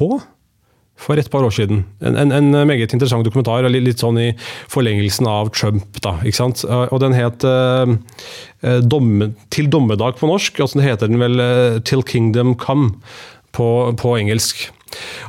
[0.99, 1.83] for et par år siden.
[2.03, 4.27] En, en, en meget interessant dokumentar, litt, sånn i
[4.71, 6.01] forlengelsen av Trump.
[6.03, 6.65] da, ikke sant?
[6.67, 7.93] Og den het eh,
[8.67, 10.59] eh, domme, 'Til dommedag' på norsk.
[10.59, 12.99] altså Den heter den vel eh, 'Till Kingdom Come'
[13.55, 14.69] på, på engelsk.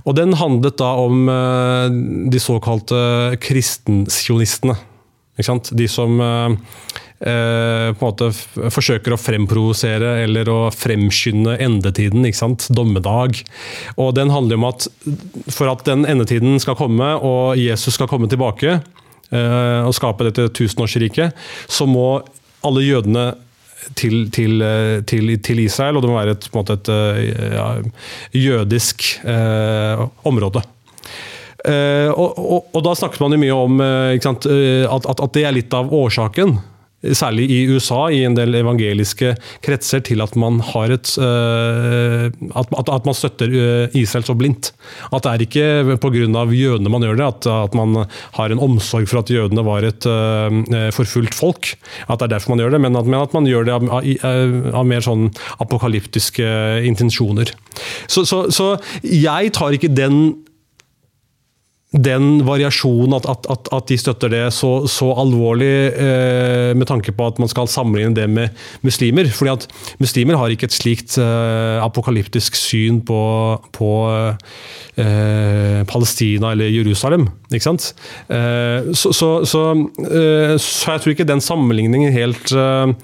[0.05, 1.87] Og den handlet da om eh,
[2.33, 4.75] de såkalte kristensionistene.
[5.39, 5.71] Ikke sant?
[5.73, 6.19] De som
[7.21, 8.31] eh, på en måte
[8.73, 12.25] forsøker å fremprovosere eller å fremskynde endetiden.
[12.27, 12.69] ikke sant?
[12.73, 13.43] Dommedag.
[13.97, 14.89] Og den handler om at
[15.53, 20.51] for at den endetiden skal komme, og Jesus skal komme tilbake eh, og skape dette
[20.57, 21.37] tusenårsriket,
[21.69, 22.21] så må
[22.67, 23.31] alle jødene
[23.97, 27.69] til, til, eh, til, til Israel, og det må være et, måte et eh, ja,
[28.37, 30.63] jødisk eh, område.
[31.61, 33.83] Eh, og, og, og da snakket man jo mye om
[34.17, 36.59] ikke sant, at, at, at det er litt av årsaken.
[37.01, 39.33] Særlig i USA, i en del evangeliske
[39.65, 44.73] kretser, til at man et eh, at, at, man støtter eh, Israel så blindt.
[45.09, 46.45] At det er ikke pga.
[46.53, 48.05] jødene man gjør det, at, at man
[48.37, 51.73] har en omsorg for at jødene var et eh, forfulgt folk.
[52.09, 53.89] At det er derfor man gjør det, men at, men at man gjør det av,
[53.89, 55.31] av, av mer sånn
[55.65, 56.53] apokalyptiske
[56.85, 57.55] intensjoner.
[58.13, 60.35] Så, så, så jeg tar ikke den
[61.91, 67.11] den variasjonen, at, at, at, at, de støtter det så, så alvorlig eh, med tanke
[67.11, 68.55] på at man skal sammenligne det med
[68.87, 69.27] muslimer.
[69.35, 69.67] fordi at
[69.99, 73.19] muslimer har ikke et slikt eh, apokalyptisk syn på,
[73.75, 73.91] på
[75.03, 77.27] eh, Palestina eller Jerusalem.
[77.51, 77.91] ikke sant?
[78.31, 79.67] Eh, så, så, så,
[80.07, 82.95] eh, så, jeg tror ikke den sammenligningen helt eh,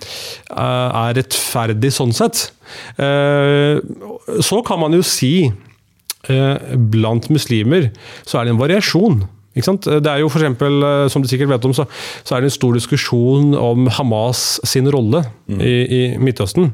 [0.55, 2.53] er rettferdig sånn sett.
[2.97, 5.51] så kan man jo si
[6.93, 7.91] blant muslimer
[8.27, 9.25] så er det en variasjon.
[9.57, 11.87] Det er jo for eksempel, eh, som du sikkert vet om, så,
[12.25, 15.61] så er det en stor diskusjon om Hamas sin rolle mm.
[15.61, 16.69] i, i, Midtøsten.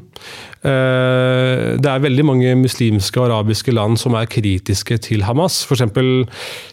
[0.63, 5.61] Eh, det er veldig mange muslimske og arabiske land som er kritiske til Hamas.
[5.63, 5.87] F.eks.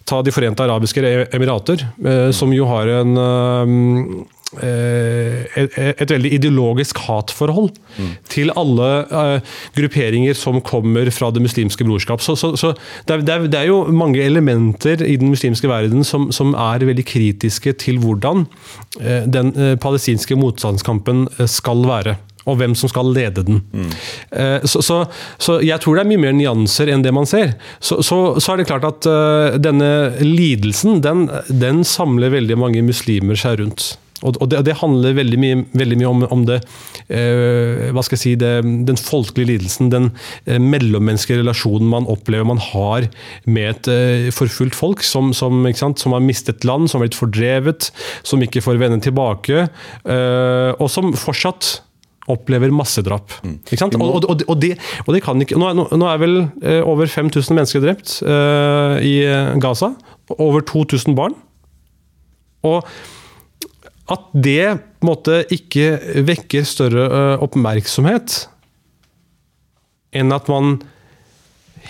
[0.04, 1.86] ta De forente arabiske emirater,
[2.34, 3.66] som jo har en Eh,
[4.58, 8.08] et, et, veldig ideologisk hatforhold mm.
[8.30, 12.22] til alle uh, grupperinger som kommer fra det muslimske brorskap.
[12.24, 12.72] Så, så, så
[13.06, 17.06] det, er, det, er, jo mange elementer i den muslimske verden som, som er veldig
[17.06, 18.48] kritiske til hvordan
[18.98, 22.18] uh, den uh, palestinske motstandskampen skal være.
[22.48, 23.58] Og hvem som skal lede den.
[23.70, 23.90] Mm.
[24.64, 27.52] Så, så, jeg tror det er mye mer nyanser enn det man ser.
[27.84, 29.08] Så, er det klart at
[29.60, 29.90] denne
[30.24, 33.90] lidelsen, den, den samler veldig mange muslimer seg rundt.
[34.26, 36.58] Og det, det handler veldig mye, veldig mye om, om, det
[37.08, 38.52] eh, hva skal jeg si, det,
[38.88, 40.10] den folkelige lidelsen, den
[40.44, 43.08] eh, mellommenneskelige relasjonen man opplever man har
[43.48, 47.90] med et eh, forfulgt folk som, som, som, har mistet land, som har blitt fordrevet,
[48.26, 49.68] som ikke får vende tilbake,
[50.04, 51.78] eh, og som fortsatt
[52.30, 53.32] opplever massedrap.
[53.42, 53.56] Mm.
[53.96, 54.74] Og, og, og, og, det,
[55.06, 59.00] og, det, kan ikke Nå er, nå er vel eh, over 5000 mennesker drept eh,
[59.08, 59.14] i
[59.62, 59.94] Gaza.
[60.36, 61.34] Over 2000 barn.
[62.68, 62.84] Og
[64.10, 68.44] at det måtte ikke vekker større uh, oppmerksomhet
[70.16, 70.80] enn at man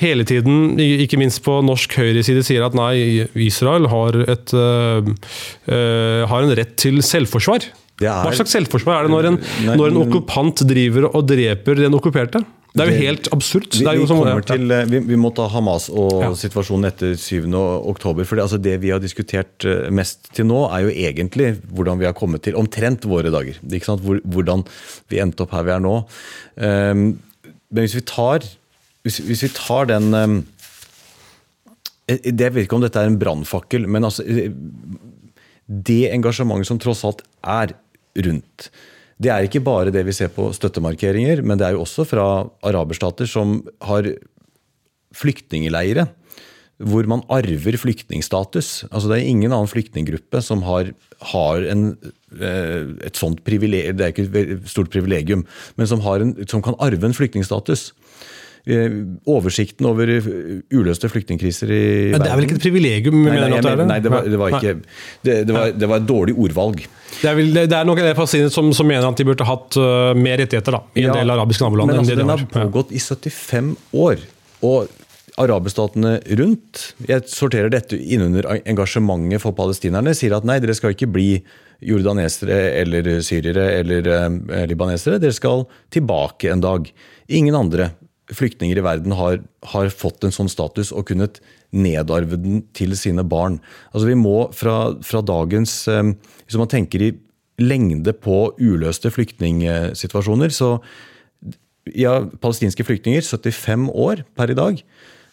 [0.00, 5.00] hele tiden, ikke minst på norsk høyreside, sier at nei, Israel har, et, uh,
[5.68, 7.66] uh, har en rett til selvforsvar.
[8.00, 11.82] Er, Hva slags selvforsvar er det når en, nei, når en okkupant driver og dreper
[11.82, 12.44] den okkuperte?
[12.70, 13.66] Det er jo helt absurd.
[13.74, 16.28] Vi, vi, som, til, vi, vi, må ta Hamas og ja.
[16.38, 17.48] situasjonen etter 7.
[17.50, 18.26] oktober.
[18.28, 21.98] For det, altså det vi har diskutert eh, mest til nå, er jo egentlig hvordan
[21.98, 23.58] vi har kommet til omtrent våre dager.
[23.90, 24.62] Hvor, hvordan
[25.10, 25.96] vi endte opp her vi er nå.
[26.60, 27.04] Um,
[27.70, 28.46] men hvis vi tar,
[29.06, 30.38] hvis, hvis vi tar den um,
[32.10, 34.24] Jeg vet ikke om dette er en brannfakkel, men altså
[35.66, 37.74] Det engasjementet som tross alt er
[38.26, 38.70] rundt
[39.20, 42.24] det er ikke bare det vi ser på støttemarkeringer, men det er jo også fra
[42.66, 44.08] araberstater som har
[45.16, 46.06] flyktningleire.
[46.80, 48.86] Hvor man arver flyktningstatus.
[48.88, 50.94] Altså Det er ingen annen flyktninggruppe som har,
[51.32, 51.98] har en,
[52.40, 55.44] eh, et sånt privilegium, det er ikke et stort privilegium,
[55.76, 57.90] men som, en, som kan arve en flyktningstatus.
[58.68, 58.92] Eh,
[59.30, 60.10] oversikten over
[60.74, 62.12] uløste flyktningkriser i verden.
[62.12, 63.22] Men Det er vel ikke et privilegium?
[63.24, 64.74] Nei, nei, mener, nei det, var, det, var ikke,
[65.24, 66.82] det, det, var, det, var, et dårlig ordvalg.
[67.20, 70.12] Det er, vel, det er noen palestinere som, som, mener at de burde hatt uh,
[70.12, 71.92] mer rettigheter da, i en ja, del arabiske naboland.
[71.92, 74.26] Men altså, den har pågått i 75 år.
[74.68, 74.96] og
[75.40, 80.12] Araberstatene rundt jeg sorterer dette innunder engasjementet for palestinerne.
[80.16, 81.30] Sier at nei, dere skal ikke bli
[81.80, 85.20] jordanesere eller syrere eller eh, libanesere.
[85.22, 86.90] Dere skal tilbake en dag.
[87.32, 87.92] Ingen andre
[88.36, 89.40] flyktninger i verden har,
[89.72, 91.40] har, fått en sånn status og kunnet
[91.70, 93.58] nedarve den til sine barn.
[93.92, 96.14] Altså Vi må fra, fra dagens eh,
[96.46, 97.12] Hvis man tenker i
[97.60, 100.78] lengde på uløste flyktningsituasjoner, så
[101.96, 104.80] ja, palestinske flyktninger, 75 år per i dag.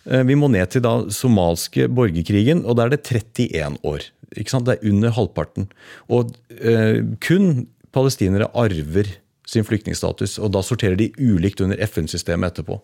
[0.08, 4.10] Eh, vi må ned til da somalske borgerkrigen, og da er det 31 år.
[4.36, 4.68] Ikke sant?
[4.68, 5.70] Det er under halvparten.
[6.12, 9.16] Og eh, kun palestinere arver
[9.48, 10.38] sin flyktningstatus.
[10.44, 12.80] Og da sorterer de ulikt under FN-systemet etterpå.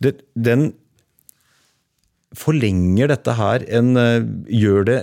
[0.00, 0.72] Det, den
[2.36, 4.28] forlenger dette her en eh,
[4.60, 5.00] Gjør det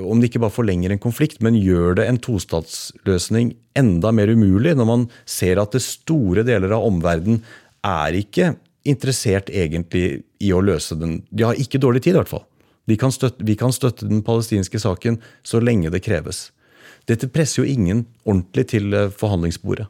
[0.00, 4.72] om det ikke bare forlenger en konflikt, men gjør det en tostatsløsning enda mer umulig,
[4.78, 7.42] når man ser at det store deler av omverdenen
[7.84, 8.54] er ikke
[8.88, 11.20] interessert egentlig i å løse den.
[11.30, 12.46] De har ikke dårlig tid, i hvert fall.
[12.98, 16.48] Kan støtte, vi kan støtte den palestinske saken så lenge det kreves.
[17.10, 19.88] Dette presser jo ingen ordentlig til eh, forhandlingsbordet.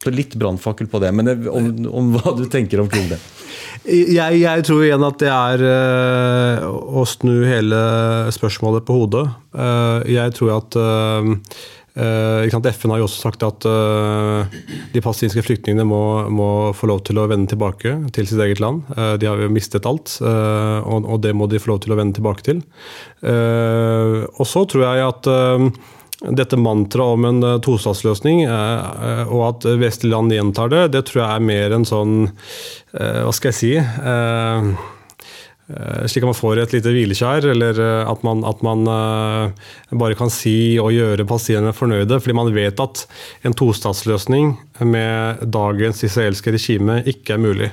[0.00, 3.18] Så litt brannfakkel på det, men om, om, hva du tenker omkring det?
[3.84, 7.80] Jeg, jeg, tror igjen at det er uh, å snu hele
[8.32, 9.26] spørsmålet på hodet.
[9.52, 11.28] Uh, jeg tror at uh,
[12.00, 16.02] FN har jo også sagt at de palestinske flyktningene må,
[16.32, 18.86] må, få lov til å vende tilbake til sitt eget land.
[19.20, 22.16] de har jo mistet alt, og, og, det må de få lov til å vende
[22.16, 22.62] tilbake til.
[23.26, 25.28] og så tror jeg at
[26.20, 28.78] dette mantraet om en eh, tostatsløsning, eh,
[29.08, 32.16] eh, og at vestlige land gjentar det, det tror jeg er mer en sånn
[32.90, 33.68] Hva skal jeg si?
[36.10, 37.78] Slik at man får et lite hvileskjær, eller
[38.10, 38.82] at man, at man
[39.94, 42.18] bare kan si og gjøre palestinerne fornøyde.
[42.18, 43.04] Fordi man vet at
[43.46, 47.70] en tostatsløsning med dagens israelske regime ikke er mulig.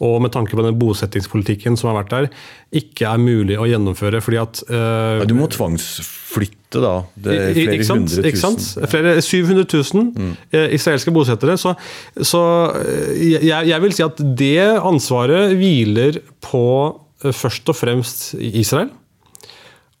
[0.00, 2.30] Og med tanke på den bosettingspolitikken som har vært der,
[2.80, 4.22] ikke er mulig å gjennomføre.
[4.24, 6.94] fordi at uh, ja, Du må tvangsflytte, da.
[7.18, 8.66] Det er flere ikke sant, hundre ikke sant?
[8.88, 10.32] Flere 700 000 mm.
[10.78, 11.58] israelske bosettere.
[11.60, 11.74] Så,
[12.16, 12.42] så
[13.18, 16.66] jeg, jeg vil si at det ansvaret hviler på
[17.20, 18.90] Eh, først og fremst Israel.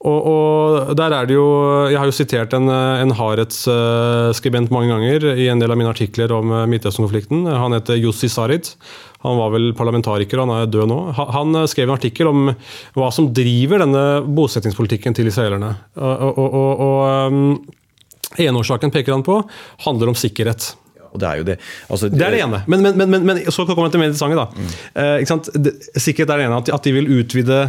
[0.00, 1.44] Og, og, der er det jo
[1.92, 6.32] Jeg har jo sitert en, en Haretz-skribent mange ganger i en del av mine artikler
[6.32, 7.44] om eh, Midtøsten-konflikten.
[7.44, 8.72] Han heter Jussi Sarit.
[9.20, 10.98] Han var vel parlamentariker, han er død nå.
[11.36, 12.48] Han skrev en artikkel om
[12.96, 15.74] hva som driver denne bosettingspolitikken til israelerne.
[16.00, 19.42] Og, og, og Eneårsaken peker han på
[19.84, 20.70] handler om sikkerhet.
[21.10, 21.56] Det er jo det.
[21.90, 22.62] Altså, det er det ene.
[22.70, 24.40] Men, men, men, men så kommer jeg til mer interessante.
[24.40, 24.48] da.
[24.54, 24.72] Mm.
[25.02, 27.64] Eh, Sikkerhet er det ene, at de vil utvide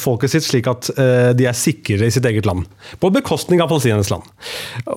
[0.00, 2.64] folket sitt slik at eh, de er sikrere i sitt eget land.
[3.00, 4.28] På bekostning av palestinernes land.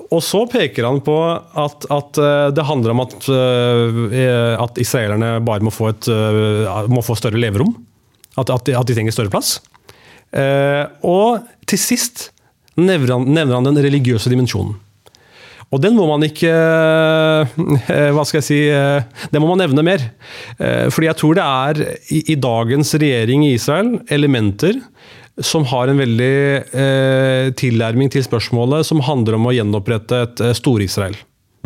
[0.07, 5.39] Og så peker han på at, at eh, det handler om at, eh, at, israelerne
[5.45, 6.09] bare må få, et,
[6.91, 7.73] må få større leverom.
[8.35, 9.57] At, at, de, at, de, trenger større plass.
[11.07, 12.29] Og til sist
[12.75, 14.75] nevner han, nevner han den religiøse dimensjonen.
[15.73, 19.85] Og den må man ikke eh, Hva skal jeg si Det Den må man nevne
[19.85, 20.03] mer.
[20.59, 24.81] Eh, fordi jeg tror det er i, dagens regjering i Israel elementer
[25.43, 26.35] som har en veldig
[26.79, 31.17] eh, tilnærming til spørsmålet som handler om å gjenopprette et Stor-Israel.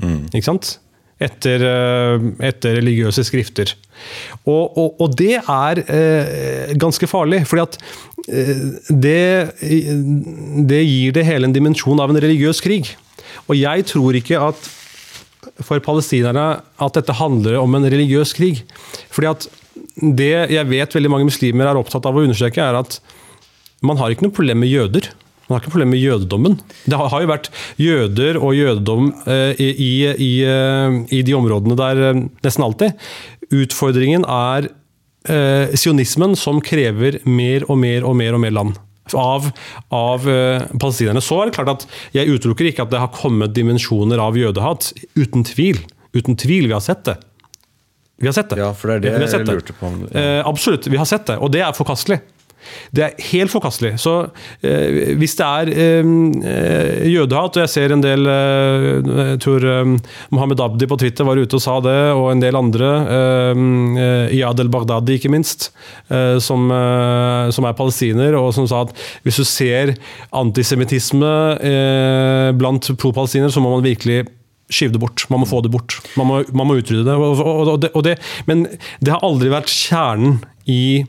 [0.01, 0.23] Mm.
[0.31, 0.71] Ikke sant?
[1.19, 1.61] Etter,
[2.47, 3.75] etter, religiøse skrifter.
[4.45, 7.77] Og, og, og det er eh, ganske farlig, fordi at
[8.31, 9.25] eh, det,
[10.71, 12.93] det gir det hele en dimensjon av en religiøs krig.
[13.47, 14.69] Og jeg tror ikke at
[15.63, 18.63] for palestinerne at dette handler om en religiøs krig.
[19.13, 19.47] Fordi at
[19.99, 22.99] det jeg vet veldig mange muslimer er opptatt av å understreke, er at
[23.85, 25.11] man har ikke noe problem med jøder.
[25.47, 26.59] Man har ikke problem med jødedommen.
[26.85, 27.49] Det har jo vært
[27.81, 29.69] jøder og jødedom eh, i,
[30.13, 33.09] i, eh, i de områdene der eh, nesten alltid.
[33.49, 34.73] Utfordringen er
[35.77, 38.77] sionismen som krever mer og mer og mer og mer land
[39.17, 39.49] av,
[39.95, 41.23] av uh, palestinerne.
[41.23, 44.91] Så er det klart at jeg utelukker ikke at det har kommet dimensjoner av jødehat.
[45.19, 45.81] Uten tvil.
[46.17, 46.69] Uten tvil.
[46.69, 47.17] Vi har sett det.
[48.19, 48.59] Vi har sett det.
[48.59, 49.93] Ja, for det er det jeg lurte på.
[50.09, 50.41] Ja.
[50.41, 51.39] Uh, absolutt, vi har sett det.
[51.39, 52.19] Og det er forkastelig.
[52.95, 53.95] Det er helt forkastelig.
[54.01, 54.13] Så
[54.65, 59.93] eh, hvis det er eh, jødehat, og jeg ser en del eh, Jeg tror eh,
[60.35, 64.63] Mohammed Abdi på Twitter var ute og sa det, og en del andre, eh, Iyad
[64.65, 65.69] el-Baghdadi ikke minst,
[66.09, 68.95] eh, som, eh, som, er palestiner, og som sa at
[69.25, 69.95] hvis du ser
[70.35, 71.29] antisemittisme
[72.59, 74.23] blant pro-palestinere, så må man virkelig
[74.69, 75.25] skyve det bort.
[75.29, 75.97] Man må få det bort.
[76.19, 77.15] Man må, man må utrydde det.
[77.15, 78.17] Og, og, og det.
[78.49, 78.67] Men
[79.01, 80.39] det har aldri vært kjernen
[80.69, 81.05] i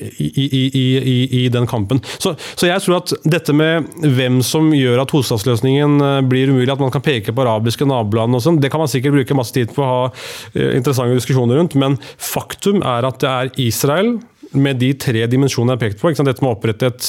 [0.00, 0.28] i,
[0.68, 2.00] i, i, den kampen.
[2.18, 6.70] Så, så, jeg tror at dette med hvem som gjør at tostatsløsningen eh, blir umulig,
[6.72, 9.56] at man kan peke på arabiske naboland og sånn, det kan man sikkert bruke masse
[9.56, 14.18] tid på å ha eh, interessante diskusjoner rundt, men faktum er at det er Israel
[14.56, 16.12] med de tre dimensjonene jeg har pekt på.
[16.24, 17.08] Dette med å opprette et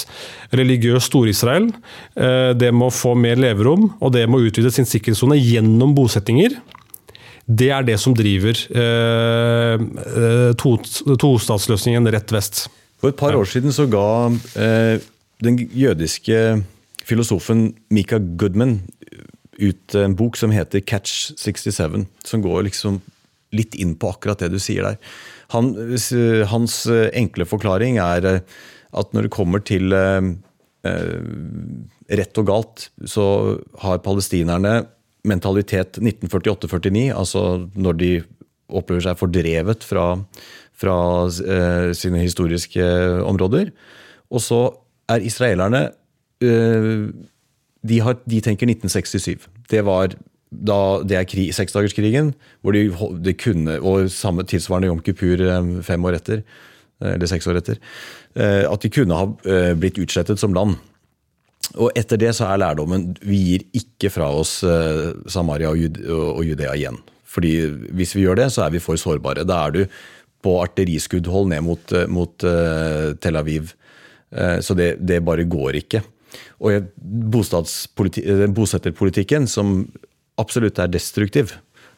[0.59, 1.69] religiøst Stor-Israel.
[2.19, 6.57] det det må få mer leverom, og det må utvide sin sikkerhetssone gjennom bosettinger.
[7.49, 9.81] Det er det som driver eh,
[10.59, 12.67] tostatsløsningen to rett vest.
[12.99, 14.29] For et par år siden så ga
[14.59, 14.99] eh,
[15.43, 16.59] den jødiske
[17.07, 18.81] filosofen Mika Goodman
[19.59, 22.99] ut en bok som heter Catch 67, som går liksom
[23.55, 24.99] litt inn på akkurat det du sier der.
[25.55, 25.73] Han,
[26.51, 26.83] hans
[27.17, 28.43] enkle forklaring er eh,
[28.99, 30.33] at når det kommer til eh,
[30.87, 31.15] eh
[32.09, 33.23] rett og galt, så
[33.83, 34.87] har palestinerne
[35.29, 37.41] mentalitet 1948-49, altså
[37.77, 38.09] når de
[38.65, 40.15] opplever seg fordrevet fra,
[40.79, 42.85] fra eh, sine historiske
[43.27, 43.73] områder.
[44.29, 44.61] Og så
[45.09, 45.89] er israelerne
[46.43, 47.09] eh,
[47.81, 49.47] de, har, de, tenker 1967.
[49.71, 50.15] Det var
[50.49, 52.89] da det er krig, seksdagerskrigen, hvor de,
[53.23, 56.43] de, kunne, og samme tilsvarende Jom Kippur eh, fem år etter,
[57.03, 57.81] eh, eller seks år etter,
[58.35, 59.27] eh, at de kunne ha
[59.77, 60.79] blitt utslettet som land.
[61.77, 64.55] Og etter det så er lærdommen vi gir ikke fra oss
[65.29, 66.97] Samaria og Judea igjen.
[67.29, 67.51] Fordi
[67.93, 69.43] hvis vi gjør det, så er vi for sårbare.
[69.45, 69.83] Da er du
[70.45, 73.73] på artilleriskuddhold ned mot, eh, mot uh, Tel Aviv.
[74.35, 76.03] Uh, så det, det, bare går ikke.
[76.63, 76.91] Og
[78.55, 79.87] bosetterpolitikken, som
[80.39, 81.55] absolutt er destruktiv,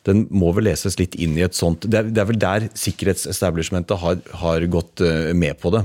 [0.08, 2.64] den må vel leses litt inn i et sånt Det er, det er vel der
[2.74, 5.04] sikkerhetsestablishmentet har, har gått
[5.38, 5.84] med på det.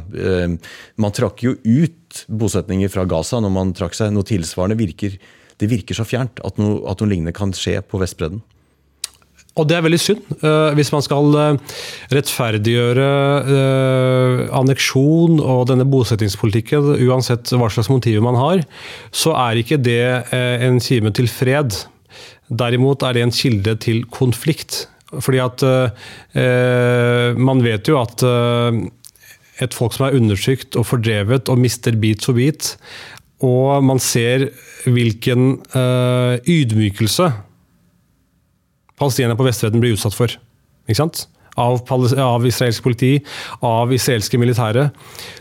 [0.97, 4.15] man trakk jo ut bosetninger fra Gaza når man trakk seg.
[4.17, 5.19] Noe tilsvarende virker
[5.61, 8.43] det virker så fjernt at noe, at noe lignende kan skje på Vestbredden.
[9.57, 10.25] Og det er veldig synd.
[10.43, 11.77] Uh, hvis man skal uh,
[12.13, 13.07] rettferdiggjøre
[13.49, 18.67] uh, anneksjon og denne bosettingspolitikken, uansett hva slags motiver man har,
[19.17, 20.03] så er ikke det
[20.67, 21.79] en kime til fred.
[22.53, 24.85] Derimot er det en kilde til konflikt.
[25.07, 25.63] Fordi at
[27.39, 28.25] man vet jo at
[29.63, 32.73] et folk som er undertrykt og fordrevet og mister bit for bit,
[33.47, 34.49] og man ser
[34.85, 35.61] hvilken
[36.43, 37.31] ydmykelse
[39.01, 40.37] palestinerne på Vestbredden blir utsatt for.
[40.87, 41.27] Ikke sant?
[41.57, 43.15] Av, av, israelsk politi,
[43.65, 44.91] av israelske militære.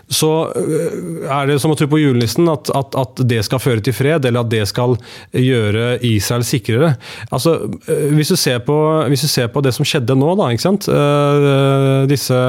[0.08, 3.84] Så øh, er det som å tro på julenissen at, at, at, det skal føre
[3.84, 4.96] til fred, eller at det skal
[5.36, 6.94] gjøre Israel sikrere.
[7.36, 8.78] Altså, øh, hvis, du ser på,
[9.12, 10.88] du ser på det som skjedde nå, da, ikke sant?
[10.88, 12.40] Uh, disse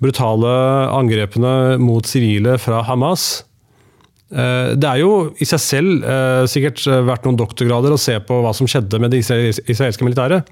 [0.00, 0.56] brutale
[0.96, 3.42] angrepene mot sivile fra Hamas
[4.32, 5.12] det er jo
[5.42, 9.12] i seg selv eh, sikkert vært noen doktorgrader å se på hva som skjedde med
[9.12, 10.48] det israelske militæret.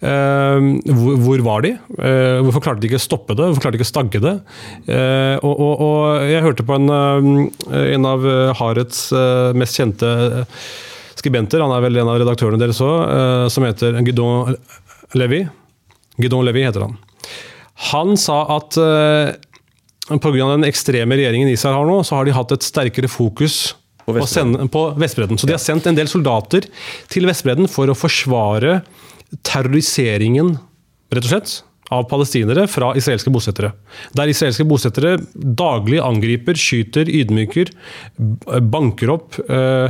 [0.00, 0.66] Eh,
[1.22, 1.72] hvor, var de?
[2.42, 3.46] hvorfor klarte de ikke å stoppe det?
[3.46, 4.34] Hvorfor klarte de ikke å stagge det?
[5.46, 6.90] og, og, jeg hørte på en,
[7.76, 8.26] en av
[8.58, 9.08] Harets
[9.56, 10.10] mest kjente
[11.16, 14.56] skribenter, han er vel en av redaktørene deres òg, som heter Gidon
[15.16, 15.44] Levi.
[16.20, 16.98] Gidon Levi heter han.
[17.90, 18.76] Han sa at
[20.06, 20.46] Pga.
[20.52, 23.74] den ekstreme regjeringen Israel har nå, så har de hatt et sterkere fokus
[24.06, 24.70] på Vestbredden.
[24.70, 25.38] På Vestbredden.
[25.38, 26.68] Så de har sendt en del soldater
[27.10, 28.80] til Vestbredden for å forsvare
[29.46, 30.54] terroriseringen,
[31.10, 31.56] rett og slett,
[31.94, 33.72] av palestinere fra israelske bosettere.
[34.18, 37.70] Der israelske bosettere daglig angriper, skyter, ydmyker,
[38.70, 39.86] banker opp øh,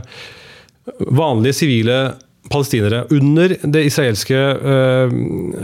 [1.16, 1.98] vanlige sivile
[2.52, 5.14] palestinere under det israelske eh,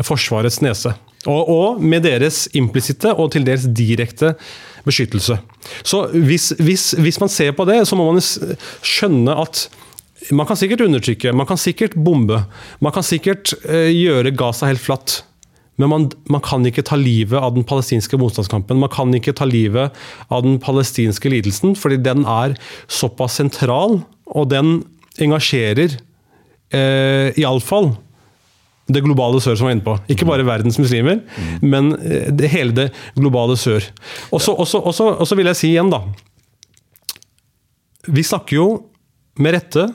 [0.07, 0.95] forsvarets nese.
[1.31, 4.35] Og, og med deres implisitte og til dels direkte
[4.87, 5.39] beskyttelse.
[5.87, 9.69] Så hvis, hvis, hvis, man ser på det, så må man skjønne at
[10.35, 12.45] man kan sikkert undertrykke, man kan sikkert bombe,
[12.83, 15.23] man kan sikkert eh, gjøre Gaza helt flatt.
[15.81, 18.79] Men man, man, kan ikke ta livet av den palestinske motstandskampen.
[18.79, 19.95] Man kan ikke ta livet
[20.31, 22.55] av den palestinske lidelsen, fordi den er
[22.93, 24.83] såpass sentral, og den
[25.23, 25.97] engasjerer
[26.77, 27.93] eh, iallfall
[28.93, 29.95] det globale sør som var inne på.
[30.13, 31.65] Ikke bare verdens muslimer, mm.
[31.65, 33.87] men eh, det, hele det globale sør.
[34.35, 36.03] Og så vil jeg si igjen, da
[38.11, 38.69] Vi snakker jo
[39.39, 39.87] med rette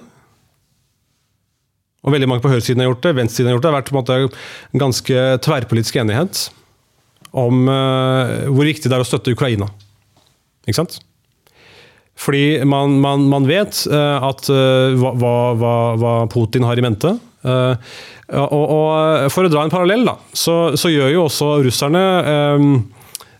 [2.08, 3.72] og veldig mange på høyresiden har gjort det, venstresiden har gjort det.
[3.74, 4.38] Det har vært
[4.72, 6.46] en ganske tverrpolitisk enighet
[7.36, 9.68] om uh, hvor viktig det er å støtte Ukraina.
[10.64, 11.02] Ikke sant?
[12.18, 17.14] Fordi man, man, man vet uh, at uh, hva, hva, hva, Putin har i mente.
[17.46, 17.76] Uh,
[18.28, 22.02] og, og, For å dra en parallell, da, så, så gjør jo også russerne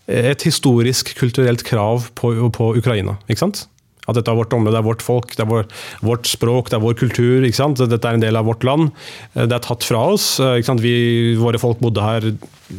[0.08, 3.18] et historisk, kulturelt krav på, på, Ukraina.
[3.28, 3.66] ikke sant?
[4.08, 5.66] At dette er vårt område, det er vårt folk, det er vår,
[6.08, 7.44] vårt språk, det er vår kultur.
[7.44, 7.82] ikke sant?
[7.90, 8.88] Dette er en del av vårt land.
[9.36, 10.30] Det er tatt fra oss.
[10.40, 10.80] ikke sant?
[10.80, 12.30] Vi, våre folk bodde her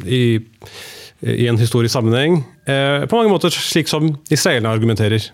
[0.09, 0.23] i,
[1.21, 2.41] i en historisk sammenheng.
[2.65, 5.29] Eh, på mange måter slik som israelerne argumenterer.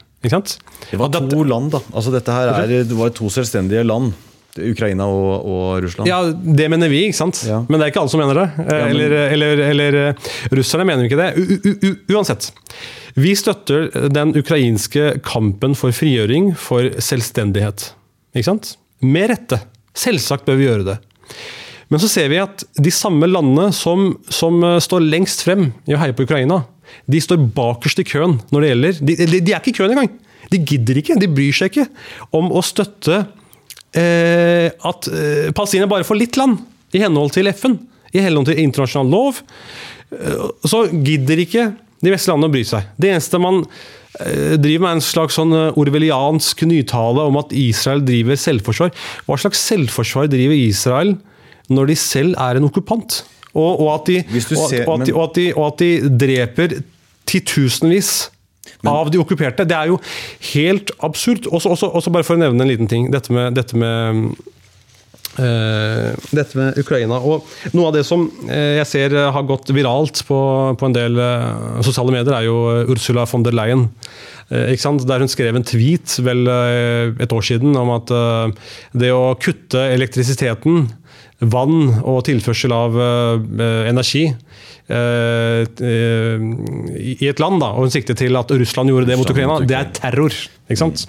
[0.91, 1.81] Det var to land, da.
[1.93, 4.13] Altså, dette her er, det var to selvstendige land.
[4.55, 6.07] Ukraina og, og, Russland?
[6.07, 7.41] Ja, Det mener vi, ikke sant?
[7.47, 7.59] Ja.
[7.67, 8.45] men det er ikke alle som mener det.
[8.75, 11.33] Eller, eller, eller, eh, russerne mener ikke det.
[11.35, 12.51] U -u uansett.
[13.15, 17.93] Vi støtter den ukrainske kampen for frigjøring, for selvstendighet.
[18.35, 18.77] Ikke sant?
[19.01, 19.59] Med rette.
[19.95, 20.97] Selvsagt bør vi gjøre det.
[21.89, 25.93] Men så ser vi at de samme landene som, som eh, står lengst frem i
[25.93, 26.63] å heie på Ukraina,
[27.11, 29.95] de står bakerst i køen når det gjelder De, de, de er ikke i køen
[29.95, 30.13] engang!
[30.51, 31.87] De gidder ikke, de bryr seg ikke
[32.35, 33.23] om å støtte
[33.97, 36.59] eh, at eh, palestinerne bare får litt land,
[36.95, 37.79] i henhold til FN.
[38.15, 39.41] I henhold til internasjonal lov.
[40.13, 41.69] Eh, så gidder ikke
[42.05, 42.89] de vestlige landene å bry seg.
[43.01, 47.55] Det eneste man eh, driver med er en slags sånn eh, orwelliansk nytale om at
[47.57, 48.93] Israel driver selvforsvar.
[49.27, 51.15] Hva slags selvforsvar driver Israel
[51.73, 53.23] når de selv er en okkupant?
[53.55, 56.79] Og, og, at, de, ser, og, at, de, og, at, de, at de dreper
[57.29, 58.27] titusenvis
[58.85, 59.65] av de okkuperte.
[59.67, 60.01] Det er jo
[60.53, 61.47] helt absurd.
[61.47, 63.07] Også, også, også, bare for å nevne en liten ting.
[63.13, 64.35] Dette med, dette med
[65.39, 67.19] øh, dette med Ukraina.
[67.21, 70.39] Og noe av det som uh, jeg ser har gått viralt på,
[70.79, 71.19] på en del
[71.85, 73.89] sosiale medier, er jo Ursula von der Leyen.
[74.45, 78.11] Der hun skrev en tweet vel et år siden om at
[78.93, 80.83] det å kutte elektrisiteten,
[81.39, 82.95] vann og tilførsel av
[83.89, 84.29] energi
[84.85, 86.41] Eh, eh,
[87.01, 89.77] i et land, da, og hun sikter til at Russland gjorde det mot Ukraina, det
[89.79, 90.35] er terror.
[90.69, 91.07] ikke sant?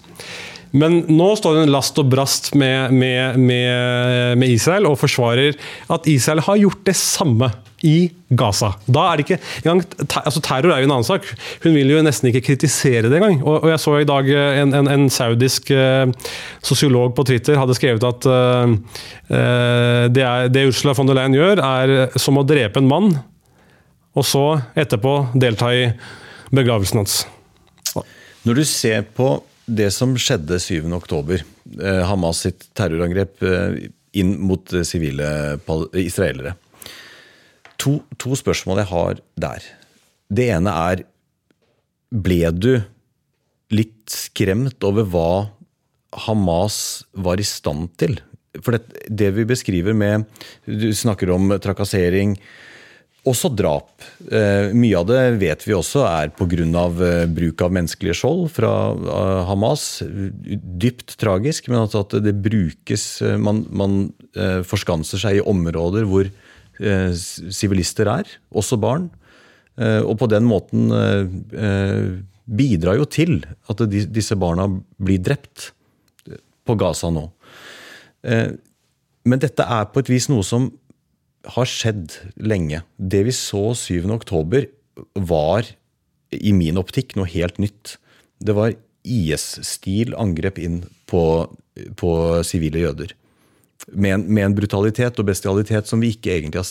[0.77, 5.57] Men nå står hun last og brast med, med, med, med, Israel og forsvarer
[5.93, 7.53] at Israel har gjort det samme
[7.85, 8.73] i Gaza.
[8.89, 9.83] Da er det ikke engang,
[10.23, 11.27] altså Terror er jo en annen sak.
[11.65, 13.43] Hun vil jo nesten ikke kritisere det engang.
[13.45, 16.09] Og, og jeg så i dag eh, en, en, en saudisk uh,
[16.65, 18.73] sosiolog på Twitter hadde skrevet at uh,
[19.29, 23.13] det, er, det, Ursula von der Leyen gjør, er som å drepe en mann,
[24.17, 24.47] og så
[24.79, 25.89] etterpå delta i
[26.55, 27.21] begravelsen hans.
[28.47, 29.35] Når du ser på
[29.67, 31.43] det som skjedde 7.10,
[31.83, 33.43] eh, Hamas sitt terrorangrep
[34.17, 35.27] inn mot sivile
[35.99, 36.55] israelere
[37.87, 39.67] to, to, spørsmål jeg har der.
[40.29, 41.07] Det ene er
[42.07, 42.73] Ble du
[43.75, 45.31] litt skremt over hva
[46.27, 46.79] Hamas
[47.19, 48.15] var i stand til?
[48.63, 50.25] For det, det vi beskriver med
[50.65, 52.37] Du snakker om trakassering,
[53.27, 53.91] også drap.
[54.31, 56.63] Eh, mye av det vet vi også er pga.
[56.63, 59.89] Eh, bruk av menneskelige skjold fra eh, Hamas.
[60.07, 63.09] Dypt tragisk, men altså at det brukes
[63.43, 63.97] Man, man
[64.69, 66.29] forskanser seg i områder hvor
[66.79, 69.09] sivilister er, også barn.
[69.77, 70.91] Og på den måten
[72.47, 75.71] bidrar jo til at disse barna blir drept
[76.67, 77.27] på Gaza nå.
[79.27, 80.71] Men dette er på et vis noe som
[81.57, 82.83] har skjedd lenge.
[82.97, 84.67] Det vi så 7.10,
[85.29, 85.69] var
[86.33, 87.97] i min optikk noe helt nytt.
[88.43, 88.75] Det var
[89.07, 91.23] IS-stil angrep inn på,
[92.01, 92.11] på
[92.47, 93.13] sivile jøder.
[93.93, 96.71] Med en, med en, brutalitet og bestialitet som vi ikke egentlig har,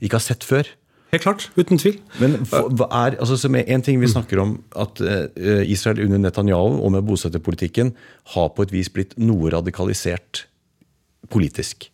[0.00, 0.68] ikke har sett før.
[1.12, 2.00] Helt klart, uten tvil.
[2.18, 6.80] Men hva er, altså, som en ting Vi snakker om at uh, Israel under Netanyahu
[6.80, 7.94] og med bosetterpolitikken
[8.34, 10.46] har på et vis blitt noe radikalisert
[11.30, 11.88] politisk.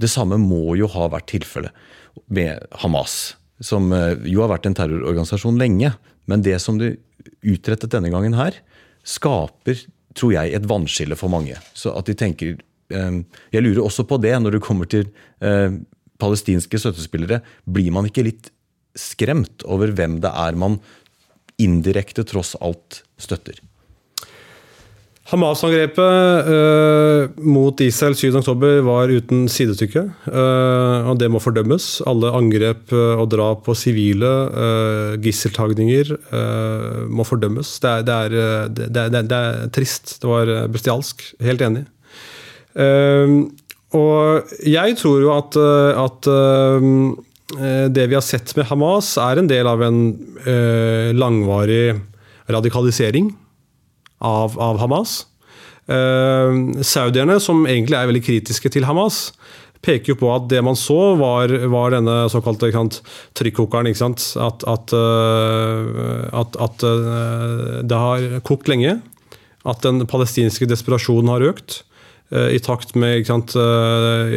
[0.00, 1.74] Det samme må jo ha vært tilfellet
[2.32, 5.92] med Hamas, som eh, jo har vært en terrororganisasjon lenge.
[6.30, 6.90] Men det som du
[7.42, 8.56] utrettet denne gangen her,
[9.06, 9.80] skaper,
[10.18, 11.56] tror jeg, et vannskille for mange.
[11.74, 12.60] Så at de tenker eh,
[12.92, 15.08] Jeg lurer også på det når det kommer til
[15.44, 15.78] eh,
[16.22, 17.42] palestinske støttespillere.
[17.64, 18.52] Blir man ikke litt
[18.98, 20.78] skremt over hvem det er man
[21.62, 23.60] indirekte tross alt støtter?
[25.30, 30.02] Hamas-angrepet eh, mot Israel 7.10 var uten sidestykke.
[30.26, 31.86] Eh, og det må fordømmes.
[32.10, 36.12] Alle angrep uh, og drap på sivile, eh, gisseltagninger,
[37.12, 37.70] må fordømmes.
[37.80, 40.18] Det er, det, er, det, er, det er, trist.
[40.20, 41.24] Det var bestialsk.
[41.44, 41.86] Helt enig.
[42.72, 45.58] Og jeg tror jo at,
[46.00, 46.28] at
[47.92, 49.98] det vi har sett med Hamas, er en del av en
[51.12, 51.98] langvarig
[52.48, 53.28] radikalisering
[54.24, 55.26] av, av Hamas.
[55.90, 59.32] Uh, saudierne, som egentlig er veldig kritiske til Hamas,
[59.82, 62.70] peker jo på at det man så, var, var denne såkalte
[63.38, 63.90] trykkokeren.
[63.90, 64.94] At, at,
[66.38, 66.84] at, at
[67.90, 69.00] det har kokt lenge.
[69.66, 71.82] At den palestinske desperasjonen har økt.
[72.32, 74.34] Eh, i takt med sant, eh,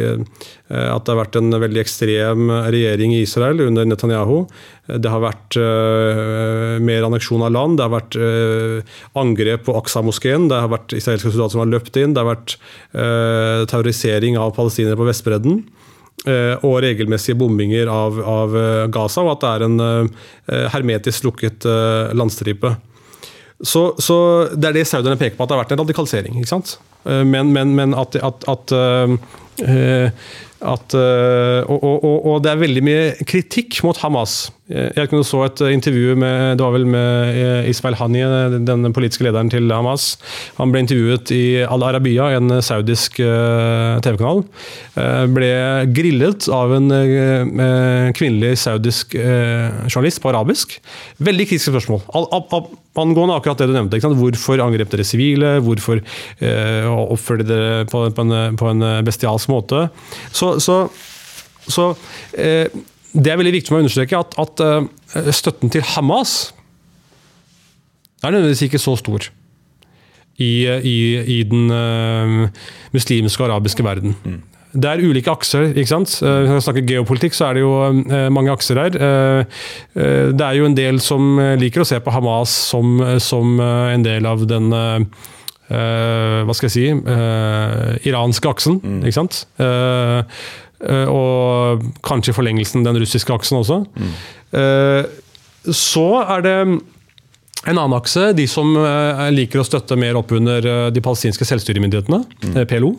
[0.68, 4.44] eh, at det har vært en veldig ekstrem regjering i Israel under Netanyahu.
[4.86, 5.56] Det har vært
[6.82, 8.16] mer anneksjon av land, det har vært
[9.18, 12.54] angrep på Aksa-moskeen, det har vært israelske soldater som har løpt inn, det har vært
[13.66, 15.64] terrorisering av palestinere på Vestbredden
[16.62, 18.54] og regelmessige bombinger av, av,
[18.94, 21.66] Gaza, og at det er en hermetisk lukket
[22.14, 22.76] landstripe.
[23.58, 26.38] Så, så, Det er det saudierne peker på, at det har vært en radikalisering.
[26.38, 26.78] ikke sant?
[27.06, 30.10] Eh, men, men, men at, at, at uh,
[30.66, 34.48] at, og, og, og, det er veldig mye kritikk mot Hamas.
[34.66, 38.22] Jeg kunne så et intervju med det var vel med Ismail Hani,
[38.66, 40.16] den politiske lederen til Hamas.
[40.56, 44.42] Han ble intervjuet i Al Arabiya, en saudisk TV-kanal.
[45.36, 45.50] Ble
[45.94, 46.90] grillet av en
[48.18, 50.74] kvinnelig saudisk journalist på arabisk.
[51.22, 52.02] Veldig kritiske spørsmål.
[52.96, 54.02] Angående akkurat det du nevnte.
[54.02, 55.60] Hvorfor angrep dere sivile?
[55.62, 56.02] Hvorfor
[57.06, 59.86] oppførte dere på, en, på en bestialsk måte?
[60.34, 60.82] Så, så,
[61.70, 61.92] så
[62.34, 62.66] eh,
[63.14, 66.36] det er veldig viktig for meg å understreke at, at uh, støtten til Hamas
[68.24, 69.28] er nødvendigvis ikke så stor
[70.36, 70.98] i, i,
[71.38, 74.16] i den uh, muslimske og arabiske verden.
[74.24, 74.42] Mm.
[74.76, 75.70] Det er ulike akser.
[75.70, 76.18] ikke sant?
[76.20, 77.72] Uh, Hvis vi snakker geopolitikk, så er det jo
[78.34, 78.98] mange akser her.
[79.96, 84.28] Det er jo en del som liker å se på Hamas som, som en del
[84.28, 84.68] av den
[85.66, 86.84] hva skal jeg si
[88.06, 88.76] iranske aksen.
[88.84, 89.00] Mm.
[89.08, 89.40] ikke sant?
[90.84, 93.78] Og kanskje i forlengelsen den russiske aksen også.
[93.96, 94.10] Mm.
[95.72, 96.04] så
[96.36, 98.76] er det en annen akse, de som
[99.32, 102.58] liker å støtte mer opp under de palestinske selvstyremyndighetene, mm.
[102.68, 102.92] PLO.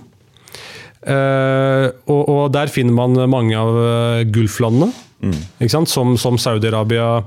[1.05, 4.89] og, og, der finner man mange av Gulflandene.
[5.17, 5.69] Mm.
[5.89, 7.23] Som, som Saudi-Arabia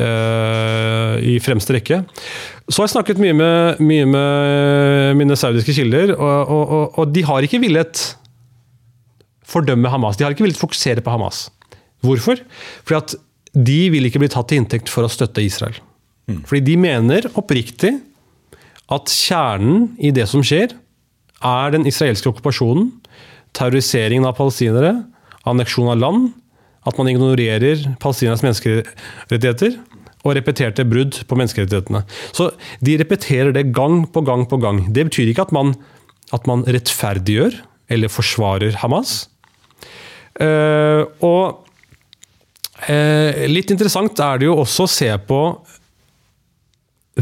[0.00, 2.00] eh, i fremste rekke.
[2.68, 7.24] Så har jeg snakket mye med, mye med mine saudiske kilder, og, og, og, de
[7.28, 8.04] har ikke villet
[9.54, 10.18] fordømme Hamas.
[10.18, 11.46] De har ikke villet fokusere på Hamas.
[12.04, 12.42] Hvorfor?
[12.84, 13.16] Fordi at
[13.54, 15.76] de vil ikke bli tatt til inntekt for å støtte Israel.
[16.48, 17.92] Fordi de mener oppriktig
[18.92, 20.72] at kjernen i det som skjer,
[21.44, 22.88] er den israelske okkupasjonen,
[23.56, 24.94] terroriseringen av palestinere,
[25.48, 26.30] anneksjon av land,
[26.84, 29.76] at man ignorerer palestinernes menneskerettigheter
[30.24, 32.02] og repeterte brudd på menneskerettighetene.
[32.36, 32.50] Så
[32.84, 34.82] de repeterer det gang på gang på gang.
[34.92, 35.74] Det betyr ikke at man,
[36.32, 37.60] at man rettferdiggjør
[37.92, 39.26] eller forsvarer Hamas.
[40.34, 41.62] Uh, og
[42.88, 45.40] uh, litt interessant er det jo også å se på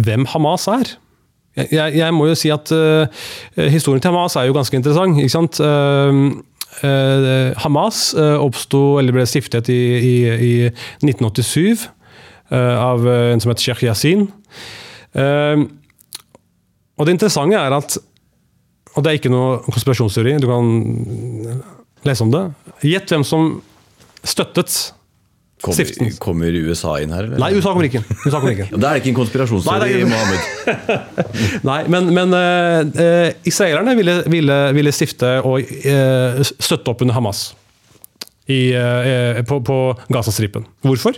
[0.01, 0.95] hvem Hamas er.
[1.53, 3.05] Jeg, jeg må jo si at uh,
[3.69, 5.21] historien til Hamas er jo ganske interessant.
[5.21, 5.61] ikke sant?
[7.63, 10.53] Hamas oppsto, eller ble stiftet i, i, i
[11.05, 11.85] 1987
[12.57, 14.25] av en som heter Sheikh Yasin.
[16.97, 17.99] og det interessante er at
[18.97, 20.65] Og det er ikke noe konspirasjonsteori, du kan
[22.09, 22.43] lese om det.
[22.87, 23.55] Gjett hvem som
[24.23, 24.93] støttet
[25.63, 27.29] Kommer, kommer USA inn her?
[27.29, 27.39] eller?
[27.39, 28.01] Nei, USA kommer ikke.
[28.25, 28.67] USA kommer ikke.
[28.83, 30.41] Da er det ikke en konspirasjonsteori, Mohammed.
[31.71, 37.53] Nei, men, men uh, israelerne ville, ville, ville stifte og uh, støtte opp under Hamas
[38.51, 38.75] i,
[39.47, 39.77] på, på
[40.13, 40.65] Gazastripen.
[40.83, 41.15] Hvorfor?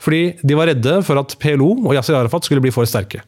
[0.00, 3.18] Fordi de var redde for at PLO og Yasir Arafat skulle bli for sterke.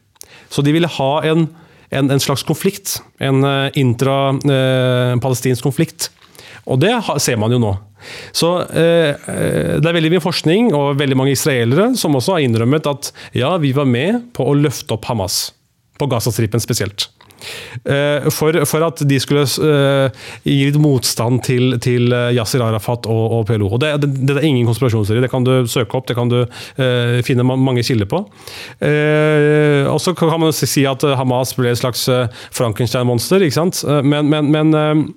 [0.49, 1.43] Så de ville ha en,
[1.91, 2.95] en, en slags konflikt.
[3.19, 3.43] En
[3.77, 6.07] intra-palestinsk konflikt.
[6.67, 7.75] Og det ser man jo nå.
[8.31, 12.45] Så eh, eh, Det er veldig mye forskning og veldig mange israelere som også har
[12.47, 15.49] innrømmet at ja, vi var med på å løfte opp Hamas.
[15.99, 17.09] På Gazastripen spesielt.
[17.83, 23.07] Eh, for, for at de skulle eh, gi litt motstand til, til eh, Yasir Arafat
[23.09, 23.69] og, og PLO.
[23.75, 26.41] Og det, det, det er ingen konspirasjonsserie, det kan du søke opp, det kan du
[26.41, 28.23] eh, finne mange kilder på.
[29.89, 32.05] Og så kan man si at Hamas ble et slags
[32.55, 33.81] Frankenstein-monster, ikke sant.
[34.03, 35.09] Men, men, men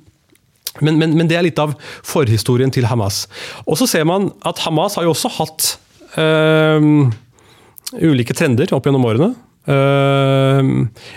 [0.81, 1.75] men, men, men det er litt av
[2.07, 3.27] forhistorien til Hamas.
[3.67, 5.73] Og så ser man at Hamas har jo også hatt
[6.21, 7.11] øh,
[8.01, 9.33] ulike trender opp gjennom årene.
[9.63, 10.71] Eh,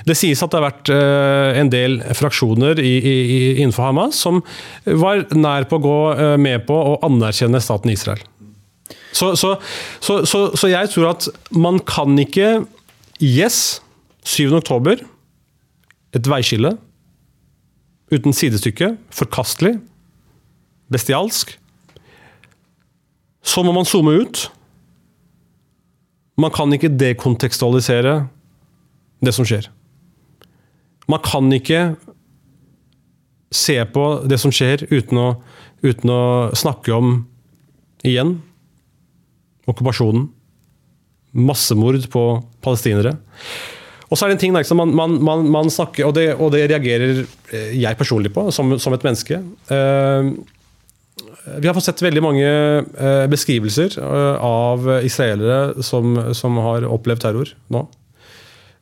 [0.05, 4.43] det sies at det har vært eh, en del fraksjoner innenfor Hamas som
[4.85, 8.21] var nær på å gå eh, med på å anerkjenne staten Israel.
[9.15, 9.55] Så, så,
[10.03, 12.65] så, så jeg tror at man kan ikke
[13.23, 13.79] Yes,
[14.27, 14.51] 7.
[14.57, 14.99] oktober,
[16.11, 16.73] et veiskille
[18.13, 19.79] uten sidestykke, forkastelig,
[20.91, 21.55] bestialsk.
[23.45, 24.47] Så må man zoome ut.
[26.37, 28.25] Man kan ikke dekontekstualisere
[29.23, 29.69] det som skjer.
[31.09, 31.95] Man kan ikke
[33.55, 35.27] se på det som skjer, uten å,
[35.85, 36.23] uten å
[36.57, 37.21] snakke om,
[38.05, 38.39] igjen,
[39.69, 40.27] okkupasjonen.
[41.35, 42.25] Massemord på
[42.63, 43.15] palestinere.
[44.09, 46.51] Og så er det en ting liksom, man, man, man, man snakker, og det, og
[46.53, 49.39] det reagerer eh, jeg personlig på, som, som et menneske.
[49.73, 50.29] Eh,
[51.61, 57.53] vi har fått sett veldig mange eh, beskrivelser av israelere som, som har opplevd terror
[57.73, 57.85] nå.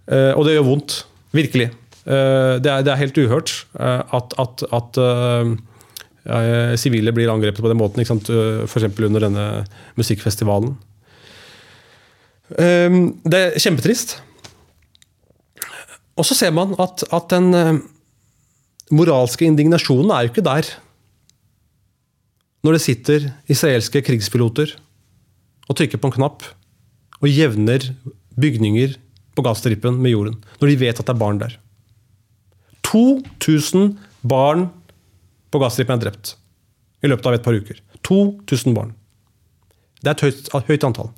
[0.04, 0.98] Og det gjør vondt.
[1.32, 1.70] Virkelig.
[2.04, 4.98] Det, er, det er helt uhørt at, at, at
[6.28, 8.04] uh, sivile blir angrepet på den måten.
[8.04, 9.00] F.eks.
[9.00, 9.46] under denne
[9.96, 10.76] musikkfestivalen.
[12.60, 14.18] Eh, det er kjempetrist.
[16.20, 17.82] Og så ser man at, at den eh,
[18.94, 20.70] moralske indignasjonen er jo ikke der.
[22.64, 24.76] Når det sitter israelske krigspiloter
[25.68, 26.46] og trykker på en knapp
[27.24, 27.90] og jevner
[28.40, 28.96] bygninger
[29.34, 30.40] på gassdrippen med jorden.
[30.62, 31.58] Når de vet at det er barn der.
[32.86, 34.68] 2000 barn
[35.54, 36.36] på gassdrippen er drept
[37.04, 37.80] i løpet av et par uker.
[38.06, 38.94] 2000 barn.
[40.04, 41.10] Det er et høyt, høyt antall.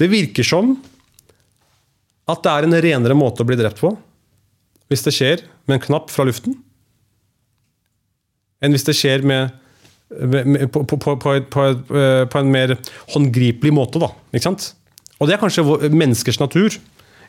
[0.00, 0.76] Det virker som
[2.30, 3.92] at det er en renere måte å bli drept på
[4.90, 6.58] hvis det skjer med en knapp fra luften,
[8.60, 9.54] enn hvis det skjer med,
[10.10, 11.66] med, på, på, på, på, på,
[11.96, 12.74] eh, på en mer
[13.14, 14.02] håndgripelig måte.
[14.02, 14.10] Da?
[15.20, 16.76] Og det er kanskje menneskers natur.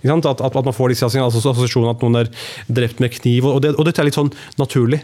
[0.02, 2.30] At, at, at man får disse assosiasjonene at noen er
[2.74, 3.46] drept med kniv.
[3.46, 5.04] Og det, og dette er litt sånn naturlig.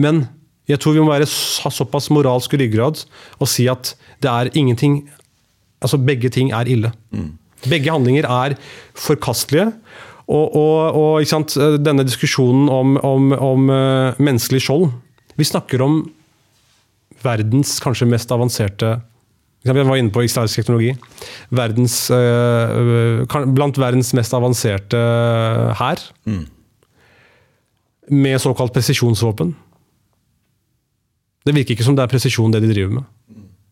[0.00, 0.28] Men
[0.70, 3.02] jeg tror vi må være, ha såpass moralsk ryggrad
[3.40, 5.02] og si at det er ingenting
[5.80, 6.90] Altså begge ting er ille.
[7.64, 8.52] Begge handlinger er
[8.92, 9.70] forkastelige.
[10.30, 14.90] Og, og, og sant, denne diskusjonen om, om, om eh, menneskelig skjold
[15.40, 16.02] Vi snakker om
[17.24, 18.92] verdens kanskje mest avanserte
[19.66, 20.94] Vi var inne på israelsk teknologi.
[21.52, 25.00] Verdens, eh, blant verdens mest avanserte
[25.76, 26.04] hær.
[28.08, 29.52] Med såkalt presisjonsvåpen.
[31.44, 33.10] Det virker ikke som det er presisjon, det de driver med.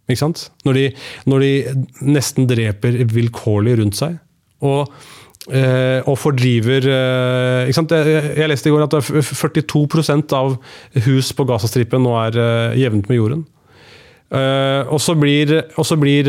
[0.08, 0.46] Ikke sant?
[0.64, 0.84] Når de,
[1.28, 1.50] når de
[2.08, 4.16] nesten dreper vilkårlig rundt seg.
[4.64, 5.17] Og, eh,
[5.48, 7.92] og fordriver eh, ikke sant?
[7.96, 10.58] Jeg, leste i går at det er f- 42% av
[11.06, 13.46] hus på Gazastripen nå er eh, jevnt med jorden.
[14.28, 16.26] Og, så blir, og, så blir,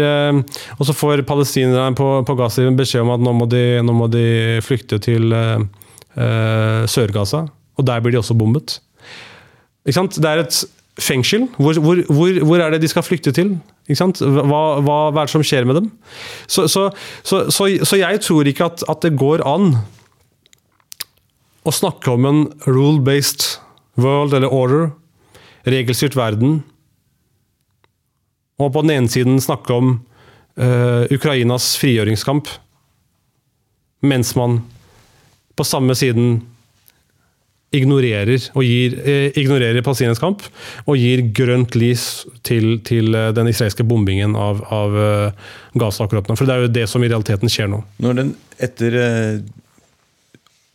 [0.79, 4.07] og så får palestinerne på, på Gazastripen beskjed om at nå må de, nå må
[4.07, 4.21] de
[4.63, 5.35] flykte til
[6.15, 7.41] Sør-Gaza.
[7.75, 8.77] Og der blir de også bombet.
[9.83, 10.15] Ikke sant?
[10.15, 10.61] Det er et
[11.03, 11.47] fengsel.
[11.57, 13.55] Hvor, hvor, hvor, hvor, er det de skal flykte til?
[13.89, 15.89] Hva, hva, hva, er det som skjer med dem?
[16.47, 16.89] Så, så,
[17.23, 19.73] så, så jeg tror ikke at, at, det går an
[21.65, 23.59] å snakke om en rule-based
[23.99, 24.91] world eller order,
[25.67, 26.61] regelstyrt verden,
[28.59, 29.91] og på den ene siden snakke om
[30.59, 32.47] uh, Ukrainas frigjøringskamp,
[34.03, 34.61] mens man
[35.59, 36.39] på samme siden
[37.75, 40.41] ignorerer, og gir, eh, ignorerer palestinernes kamp
[40.87, 46.29] og gir grønt lys til, til eh, den israelske bombingen av, av uh, Gaza akkurat
[46.29, 46.37] nå.
[46.39, 47.83] For det er jo det som i realiteten skjer nå.
[48.01, 49.43] Når den etter eh,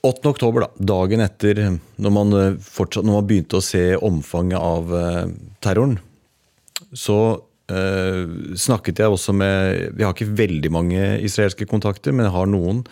[0.04, 0.28] 8.
[0.28, 1.64] oktober, da, dagen etter
[1.96, 5.24] når man, fortsatt, når man begynte å se omfanget av eh,
[5.64, 5.98] terroren,
[6.94, 12.50] så snakket jeg også med Vi har ikke veldig mange israelske kontakter, men jeg har
[12.52, 12.82] noen.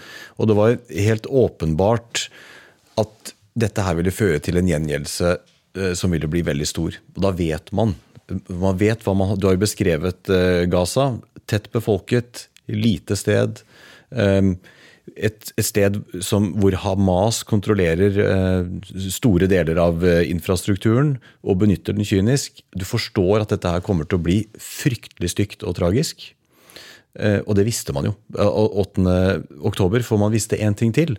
[0.41, 2.23] Og det var helt åpenbart
[2.97, 6.97] at dette her ville føre til en gjengjeldelse uh, som ville bli veldig stor.
[7.17, 7.97] Og da vet man.
[8.49, 11.13] man vet hva man, Du har jo beskrevet uh, Gaza.
[11.51, 13.65] Tett befolket, lite sted.
[14.11, 14.57] Um,
[15.19, 18.69] et, sted som, hvor Hamas kontrollerer eh,
[19.11, 22.63] store deler av eh, infrastrukturen og benytter den kynisk.
[22.77, 26.31] Du forstår at dette her kommer til å bli fryktelig stygt og tragisk.
[27.19, 29.03] Eh, og det visste man jo 8.
[29.73, 31.19] oktober, for man visste én ting til.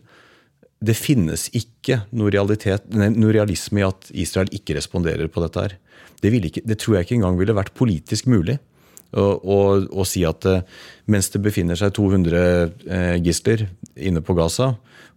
[0.84, 5.64] Det finnes ikke noe, realitet, noe, realisme i at Israel ikke responderer på dette.
[5.64, 5.78] her.
[6.22, 8.58] Det, ikke, det tror jeg ikke engang ville vært politisk mulig
[9.14, 10.64] Å si at eh,
[11.12, 14.72] mens det befinner seg 200 eh, gisler inne på Gaza,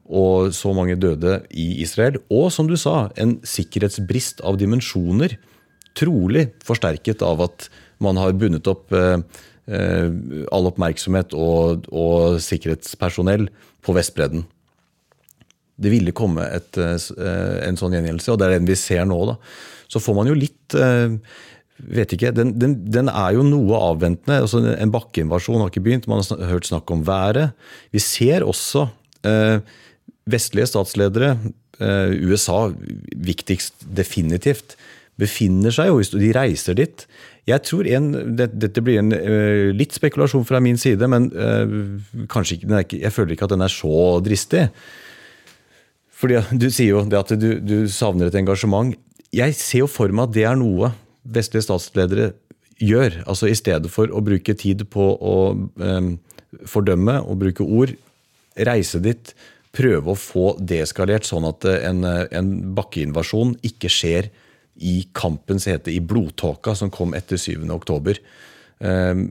[0.04, 5.38] og så mange døde i Israel, og som du sa, en sikkerhetsbrist av dimensjoner,
[5.96, 7.70] trolig forsterket av at
[8.04, 9.16] man har bundet opp eh,
[10.52, 13.48] all oppmerksomhet og, og sikkerhetspersonell
[13.80, 14.44] på Vestbredden.
[15.76, 19.18] Det ville komme et, en sånn gjengjeldelse, og det er den vi ser nå.
[19.28, 19.36] da.
[19.92, 20.76] Så får man jo litt
[21.76, 24.40] vet ikke, den, den, den, er jo noe avventende.
[24.44, 26.08] altså En bakkeinvasjon har ikke begynt.
[26.10, 27.52] Man har hørt snakk om været.
[27.94, 28.86] Vi ser også
[29.28, 29.60] eh,
[30.30, 31.36] vestlige statsledere,
[31.78, 32.66] eh, USA
[33.28, 34.76] viktigst definitivt,
[35.16, 37.06] befinner seg jo De reiser dit.
[37.46, 41.28] Jeg tror en, det, Dette blir en uh, litt spekulasjon fra min side, men
[42.28, 44.64] kanskje ikke, jeg føler ikke at den er så dristig.
[46.16, 48.94] Fordi Du sier jo det at du, du savner et engasjement.
[49.34, 50.92] Jeg ser jo for meg at det er noe
[51.26, 52.30] vestlige statsledere
[52.80, 53.22] gjør.
[53.26, 56.14] Altså I stedet for å bruke tid på å um,
[56.68, 57.92] fordømme og bruke ord,
[58.56, 59.32] reise dit,
[59.76, 64.30] prøve å få deeskalert sånn at en, en bakkeinvasjon ikke skjer
[64.76, 67.66] i kampens hete, i blodtåka som kom etter 7.
[67.74, 68.20] oktober.
[68.80, 69.28] Um,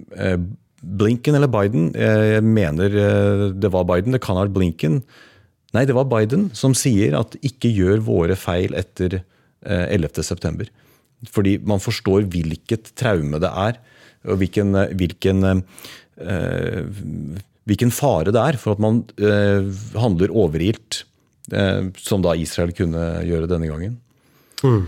[0.86, 1.88] Blinken eller Biden?
[1.98, 2.94] Jeg mener
[3.58, 4.14] det var Biden.
[4.14, 5.00] Det kan ha vært Blinken.
[5.76, 9.20] Nei, det var Biden som sier at ikke gjør våre feil etter
[9.66, 10.24] 11.9.
[10.24, 10.70] september.
[11.32, 13.80] fordi man forstår hvilket traume det er,
[14.30, 15.64] og hvilken, hvilken,
[16.22, 16.84] øh,
[17.66, 19.04] hvilken fare det er for at man
[19.96, 21.04] handler overilt,
[22.02, 23.98] som da Israel kunne gjøre denne gangen.
[24.64, 24.86] Mm.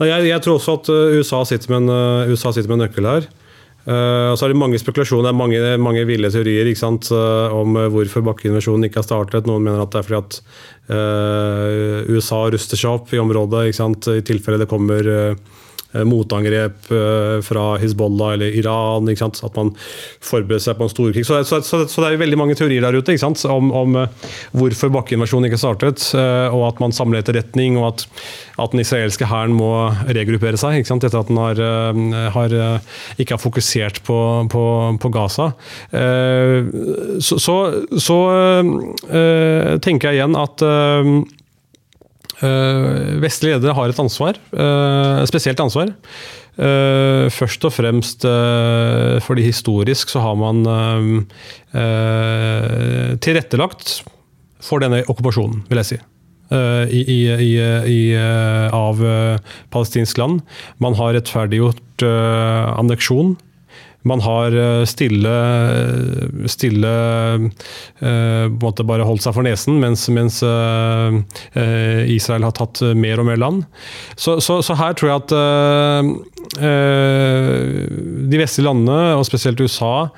[0.00, 3.28] Jeg, jeg, tror også at USA sitter med en, sitter med en nøkkel her.
[3.90, 8.86] Uh, så er det mange spekulasjoner, mange, mange ville teorier sant, uh, om hvorfor bakkeinvasjonen
[8.86, 9.48] ikke har startet.
[9.50, 10.38] Noen mener at det er fordi at
[10.94, 13.76] uh, USA ruster seg opp i området, i
[14.26, 15.34] tilfelle det kommer Eh,
[15.92, 19.08] motangrep eh, fra Hizbollah eller Iran.
[19.10, 19.72] At man
[20.22, 21.24] forbereder seg på en storkrig.
[21.26, 23.16] Så, så, så, så, det er veldig mange teorier der ute
[23.50, 26.04] om, om, eh, hvorfor bakkeinvasjonen ikke startet.
[26.50, 28.06] Og at man samler etterretning, og at,
[28.60, 31.60] at den israelske hæren må regruppere seg etter at den har,
[32.34, 32.54] har,
[33.20, 34.18] ikke har fokusert på,
[34.50, 34.64] på,
[35.00, 35.50] på Gaza.
[37.20, 38.18] Så,
[39.84, 40.66] tenker jeg igjen at
[42.40, 45.92] vestlige ledere har et ansvar, uh, spesielt ansvar.
[46.60, 48.24] Uh, først og fremst
[49.24, 50.64] fordi historisk så har man
[53.20, 54.00] tilrettelagt
[54.60, 56.00] for denne okkupasjonen, vil jeg si.
[56.50, 57.20] I, i,
[57.86, 58.00] i,
[58.74, 58.98] av
[59.70, 60.40] palestinsk land.
[60.82, 63.36] Man har rettferdiggjort anneksjon
[64.02, 65.32] man har eh, stille,
[66.48, 66.92] stille
[68.00, 73.28] eh, måte bare holdt seg for nesen, mens, mens eh, Israel har tatt mer og
[73.28, 73.66] mer land.
[74.16, 75.32] Så, så, så her tror jeg at
[78.30, 80.08] de vestlige landene, og spesielt USA,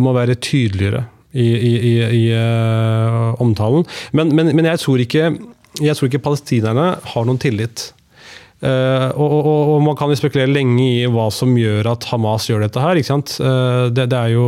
[0.00, 2.24] må være tydeligere i, i, i, i
[3.40, 3.86] omtalen.
[4.16, 5.30] Men, men, men jeg, tror ikke,
[5.80, 7.90] jeg tror ikke palestinerne har noen tillit
[8.60, 12.82] og, og, og, man kan spekulere lenge i hva som gjør at Hamas gjør dette
[12.82, 13.00] her.
[13.00, 13.16] ikke?
[13.40, 14.46] Uh, det, det, er jo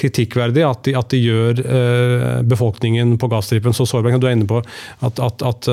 [0.00, 4.16] kritikkverdig at de, at de gjør uh, befolkningen på gasstripen så sårbar.
[4.16, 5.70] Du er inne på at, at, at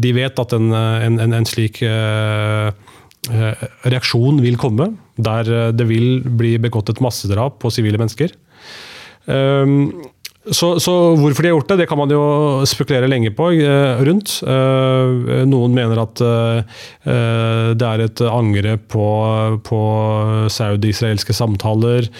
[0.00, 1.82] de vet at en, en, en slik
[3.24, 8.34] reaksjon vil komme, der det vil bli begått et massedrap på sivile mennesker.
[9.24, 10.04] Um,
[10.44, 12.20] så, så, hvorfor de har gjort det, det kan man jo
[12.68, 14.34] spekulere lenge på eh, rundt.
[14.44, 16.82] Eh, noen mener at eh,
[17.72, 19.06] det er et angrep på,
[19.64, 19.80] på
[20.52, 22.10] saudi-israelske samtaler.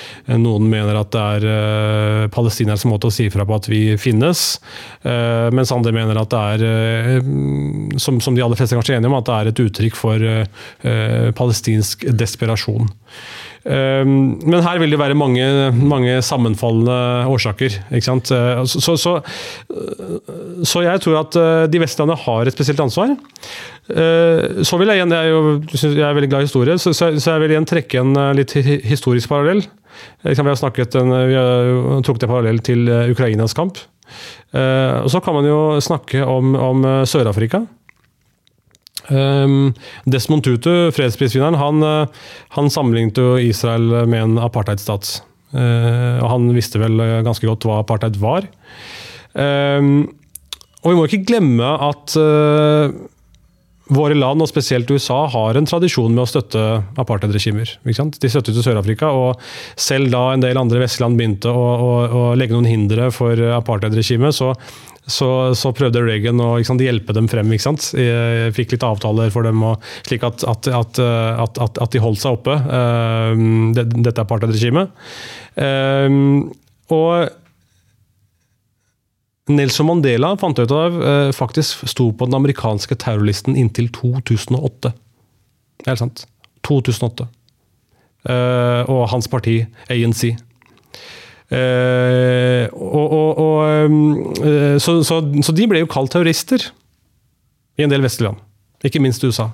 [0.40, 4.46] Noen mener at det er eh, palestinernes måte å si fra på at vi finnes.
[5.04, 7.32] Eh, mens andre mener at det er, eh,
[8.00, 10.30] som, som, de aller fleste kanskje er enige om, at det er et uttrykk for
[10.32, 12.88] eh, palestinsk desperasjon.
[13.64, 16.96] Ehm, men her vil det være mange, mange sammenfallende
[17.32, 17.78] årsaker.
[17.94, 19.14] Eh, så, så,
[20.62, 23.14] så, jeg tror at eh, de vestlandene har et spesielt ansvar.
[23.88, 25.54] Eh, så vil jeg igjen, jeg er, jo,
[25.86, 28.52] jeg er veldig glad i historie, så jeg vil igjen trekke en litt
[28.84, 29.64] historisk parallell.
[30.24, 33.78] Vi har, snakket vi har trukket en parallell til Ukrainas kamp.
[34.54, 37.62] Og så kan man jo snakke om, om Sør-Afrika.
[39.12, 39.74] Um,
[40.08, 42.26] Desmond Tutu, fredsprisvinneren, han, eh,
[42.56, 45.18] han sammenlignet jo Israel med en apartheidstat.
[45.54, 48.48] Uh, og han visste vel ganske godt hva apartheid var.
[49.38, 50.08] Um,
[50.82, 52.16] og vi må ikke glemme at
[53.94, 56.60] våre land, og spesielt USA, har en tradisjon med å støtte
[57.00, 57.76] apartheidregimer.
[57.84, 57.94] De
[58.32, 59.40] støttet Sør-Afrika, og
[59.80, 64.36] selv da en del andre vestland begynte å, å, å legge noen hindre for apartheidregimet,
[64.36, 64.52] så
[65.06, 67.52] så, så, prøvde Reagan å sant, hjelpe dem frem.
[67.52, 72.38] Jeg fikk litt avtaler for dem, og, slik at, at, at, at, de holdt seg
[72.38, 72.56] oppe.
[73.76, 74.94] Det, dette er apartheidregimet.
[75.60, 76.48] Uh,
[76.94, 77.28] og
[79.52, 84.94] Nelson Mandela fant ut av uh, faktisk sto på den amerikanske terrorlisten inntil 2008.
[85.84, 86.24] Det er sant.
[86.64, 87.28] 2008.
[88.24, 89.60] Uh, og hans parti,
[89.92, 90.30] ANC.
[91.52, 96.70] Uh, og, og, og, um, så, så, så, de ble jo kalt terrorister
[97.76, 98.40] i en del vestlige land,
[98.86, 99.50] ikke minst USA.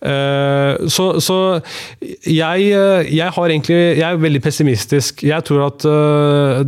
[0.00, 1.38] Uh, så, så
[2.24, 2.68] jeg,
[3.12, 5.24] jeg, har egentlig Jeg er veldig pessimistisk.
[5.28, 5.88] Jeg tror at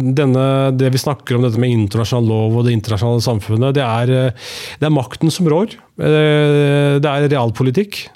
[0.00, 4.32] denne, det vi snakker om, dette med internasjonal lov og det internasjonale samfunnet, det er,
[4.80, 5.76] det er makten som rår.
[5.96, 8.06] det er realpolitikk.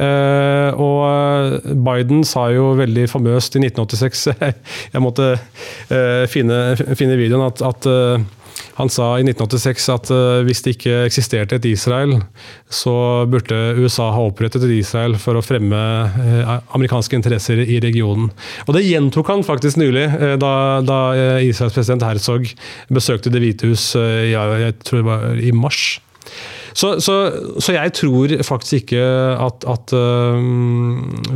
[0.00, 4.22] Uh, og eh, Biden sa jo veldig famøst i 1986
[4.94, 6.60] Jeg måtte uh, finne,
[6.96, 7.88] finne, videoen at, at
[8.78, 10.10] han sa i 1986 at
[10.46, 12.14] hvis det ikke eksisterte et Israel,
[12.72, 12.92] så
[13.28, 15.80] burde USA ha opprettet et Israel for å fremme
[16.76, 18.30] amerikanske interesser i regionen.
[18.66, 20.06] Og Det gjentok han faktisk nylig,
[20.40, 20.52] da,
[20.84, 21.00] da
[21.44, 22.48] Israels president Herzog
[22.92, 25.98] besøkte Det hvite hus ja, jeg tror det var i mars.
[26.74, 27.16] Så, så,
[27.58, 29.02] så, jeg tror faktisk ikke
[29.40, 30.38] at, at uh,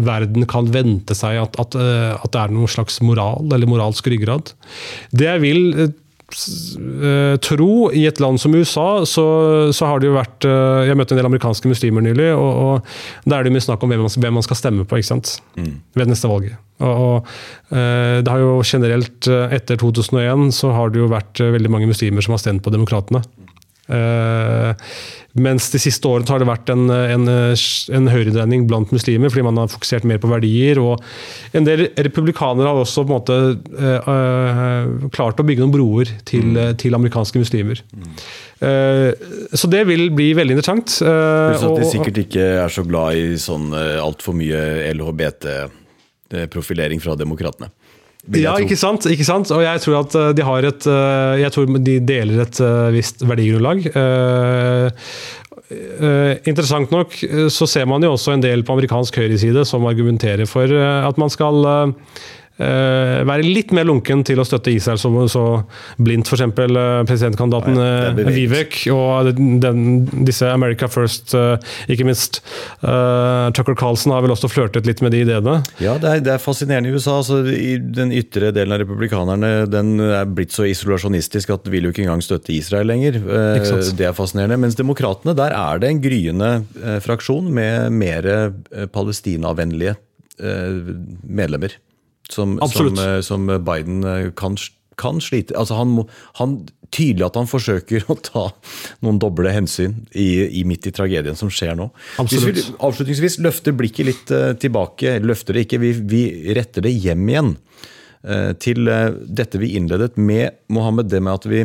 [0.07, 4.09] verden kan vente seg at, at, uh, at, det er noen slags moral eller moralsk
[4.12, 4.55] ryggrad.
[5.14, 9.26] Det jeg vil uh, tro i et land som USA, så,
[9.74, 10.47] så har det jo vært
[10.89, 13.93] Jeg møtte en del amerikanske muslimer nylig, og, og da er det mye snakk om
[13.93, 15.37] hvem man, hvem man skal stemme på ikke sant?
[15.59, 15.76] Mm.
[15.99, 16.61] ved neste valget.
[16.82, 17.35] Og, og,
[17.70, 22.35] det har jo generelt, etter 2001, så har det jo vært veldig mange muslimer som
[22.35, 23.22] har stemt på Demokratene.
[23.85, 24.72] Uh,
[25.35, 27.28] mens de siste årene har det vært en, en,
[27.99, 30.78] en høyredreining blant muslimer, fordi man har fokusert mer på verdier.
[30.78, 31.03] og
[31.59, 36.09] En del republikanere har også på en måte uh, uh, klart å bygge noen broer
[36.28, 36.76] til, mm.
[36.82, 37.78] til amerikanske muslimer.
[37.95, 38.14] Mm.
[39.53, 40.89] så det vil bli veldig interessant.
[41.03, 44.61] Pluss at de sikkert ikke er så glad i sånn uh, altfor mye
[44.95, 47.68] LHBT-profilering fra demokratene.
[48.33, 49.05] Ja, ikke sant?
[49.11, 49.51] ikke sant?
[49.53, 52.93] Og jeg tror at eh, de har et eh, Jeg tror de deler et eh,
[52.95, 53.89] visst verdigrunnlag.
[56.45, 57.14] Interessant nok
[57.51, 61.33] så ser man jo også en del på amerikansk høyreside som argumenterer for at man
[61.33, 61.64] skal
[62.59, 65.44] være litt mer lunken til å støtte Israel som så
[65.98, 66.44] blindt, f.eks.
[66.44, 71.34] Uh, presidentkandidaten uh, Vivek og den, disse America First,
[71.90, 72.40] ikke minst.
[72.80, 75.57] Tucker Carlson har vel også flørtet litt med de ideene?
[75.82, 77.18] Ja, det er, det er fascinerende i USA.
[77.20, 81.88] Altså, i den ytre delen av republikanerne den er blitt så isolasjonistisk at de vil
[81.88, 83.18] jo ikke engang støtte Israel lenger.
[83.20, 84.61] det er fascinerende.
[84.64, 86.52] Mens demokratene, der er det en gryende
[87.05, 88.30] fraksjon med mer
[88.94, 89.96] palestinavennlige
[90.38, 91.76] medlemmer
[92.31, 94.57] som, som, eh, som Biden eh, kan,
[94.97, 96.09] kan, slite altså han, må,
[96.41, 96.62] han,
[96.95, 98.45] Tydelig at han forsøker å ta
[99.03, 101.89] noen doble hensyn i, i midt i tragedien som skjer nå.
[102.22, 102.55] Absolutt.
[102.55, 106.22] Hvis vi avslutningsvis løfter blikket litt uh, tilbake, løfter det ikke, vi, vi,
[106.55, 107.57] retter det hjem igjen
[108.57, 108.89] til
[109.37, 111.59] dette vi innledet med, Mohammed, det med at vi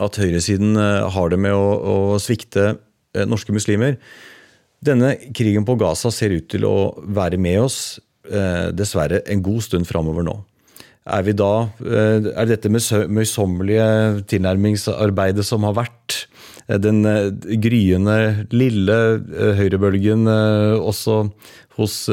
[0.00, 0.78] at høyresiden
[1.12, 2.78] har det med å, å svikte
[3.28, 3.98] norske muslimer.
[4.84, 9.64] Denne krigen på Gaza ser ut til å være med oss eh, dessverre en god
[9.66, 10.38] stund framover nå.
[11.04, 16.24] Er, da, eh, er dette møysommelige tilnærmingsarbeidet som har vært,
[16.66, 17.28] eh, den eh,
[17.60, 21.26] gryende lille eh, høyrebølgen eh, også
[21.76, 22.06] hos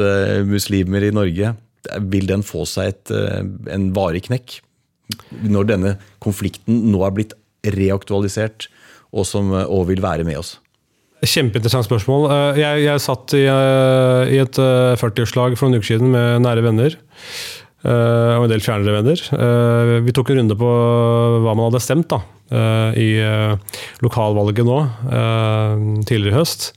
[0.44, 1.54] muslimer i Norge,
[2.10, 3.12] vil den få seg et,
[3.70, 4.56] en varig knekk?
[5.46, 5.92] Når denne
[6.22, 8.66] konflikten nå er blitt reaktualisert
[9.12, 10.56] og, som, og vil være med oss?
[11.22, 12.24] Kjempeinteressant spørsmål.
[12.34, 14.58] Eh, jeg, jeg satt i, eh, i et
[14.98, 16.96] 40-årslag eh, for noen uker siden med nære venner.
[17.82, 19.18] Og en del fjernere venner.
[20.06, 20.68] Vi tok en runde på
[21.42, 22.20] hva man hadde stemt da,
[22.94, 23.08] i
[24.06, 24.76] lokalvalget nå,
[26.06, 26.68] tidligere i høst.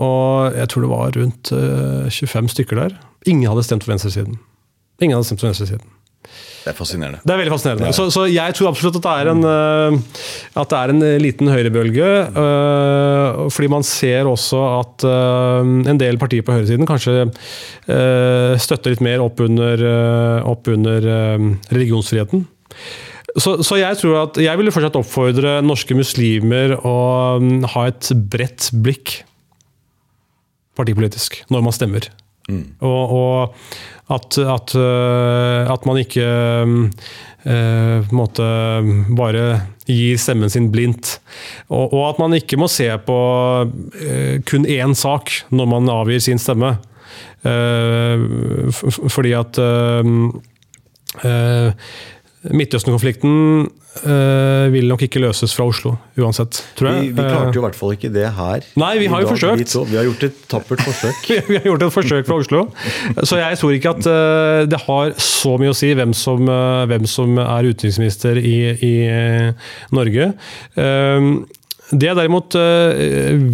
[0.00, 2.96] Og jeg tror det var rundt 25 stykker der.
[3.28, 4.40] Ingen hadde stemt for venstresiden.
[5.04, 5.97] Ingen hadde stemt for venstresiden.
[6.64, 7.20] Det er fascinerende.
[7.22, 7.92] Det er veldig fascinerende.
[7.96, 10.22] Så, så, jeg tror absolutt at det er en, uh,
[10.62, 12.12] at det er en liten høyrebølge.
[12.36, 17.28] Uh, fordi man ser også at en del partier på høyresiden kanskje
[18.60, 19.82] støtter litt mer opp under,
[20.48, 21.04] opp under
[21.70, 22.44] religionsfriheten.
[23.36, 26.98] Så, så, jeg tror at jeg ville fortsatt oppfordre norske muslimer å
[27.38, 29.20] um, ha et bredt blikk
[30.78, 32.08] partipolitisk når man stemmer.
[32.48, 32.64] Mm.
[32.80, 33.54] Og, og
[34.14, 38.46] at, at, eh, at man ikke eh, på en måte
[39.16, 39.44] bare
[39.88, 41.18] gir stemmen sin blindt.
[41.68, 43.18] Og, og, at man ikke må se på
[44.00, 46.76] eh, kun én sak når man avgir sin stemme.
[49.08, 49.58] Fordi at
[52.46, 53.66] Midtøsten-konflikten
[54.06, 56.60] øh, vil nok ikke løses fra Oslo, uansett.
[56.78, 57.02] tror jeg.
[57.02, 58.62] Vi, vi klarte jo i hvert fall ikke det her.
[58.78, 59.74] Nei, vi har jo forsøkt.
[59.74, 61.28] Vi, vi, har gjort et tappert forsøk.
[61.50, 62.64] vi har gjort et forsøk fra Oslo.
[63.26, 66.86] Så jeg tror ikke at øh, det har så mye å si hvem som, øh,
[66.92, 68.94] hvem som er utenriksminister i, i
[69.94, 70.32] Norge.
[71.88, 72.54] Det jeg derimot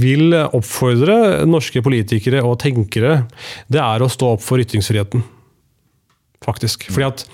[0.01, 3.23] vil oppfordre norske politikere og tenkere,
[3.71, 5.23] det er å stå opp for ytringsfriheten
[6.45, 6.87] faktisk.
[6.93, 7.25] Fordi at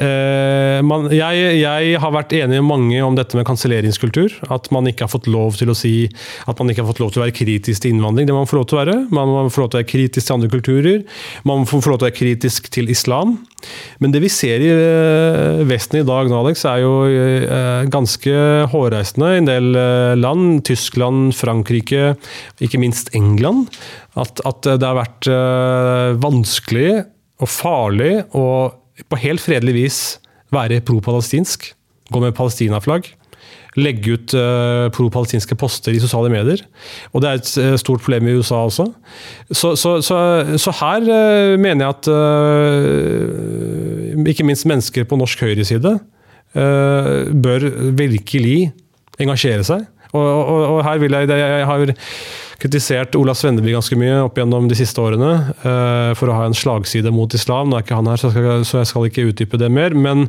[0.00, 4.36] eh, man, jeg, jeg, har vært enig med mange om dette med kanselleringskultur.
[4.52, 5.94] At man ikke har fått lov til å si
[6.46, 8.28] at man ikke har fått lov til å være kritisk til innvandring.
[8.28, 8.96] Det man få lov til å være.
[9.14, 11.04] Man må få lov til å være kritisk til andre kulturer.
[11.48, 13.38] Man må få lov til å være kritisk til islam.
[14.00, 18.34] Men det vi ser i eh, Vesten i dag, Alex, er jo eh, ganske
[18.72, 20.62] hårreisende i en del eh, land.
[20.68, 22.14] Tyskland, Frankrike,
[22.62, 23.68] ikke minst England.
[24.18, 26.90] At, at det har vært eh, vanskelig
[27.40, 28.44] og farlig å
[29.08, 29.98] på helt fredelig vis
[30.52, 31.70] være pro-palestinsk.
[32.10, 33.06] Gå med palestinaflagg.
[33.78, 36.62] Legge ut uh, pro-palestinske poster i sosiale medier.
[37.14, 38.88] Og det er et uh, stort problem i USA også.
[39.50, 40.18] Så, så, så,
[40.58, 42.04] så her uh, mener jeg at
[44.34, 45.98] ikke minst mennesker på norsk høyreside
[46.50, 47.64] bør
[47.94, 48.72] virkelig
[49.22, 49.84] engasjere seg.
[50.10, 51.92] Og, og, og her vil jeg, jeg har
[52.60, 55.32] kritisert Ola Svendeby ganske mye opp gjennom de siste årene
[55.64, 57.70] uh, for å ha en slagside mot islam.
[57.70, 59.96] Nå er ikke han her, så jeg skal, så jeg skal ikke utdype det mer.
[59.96, 60.28] men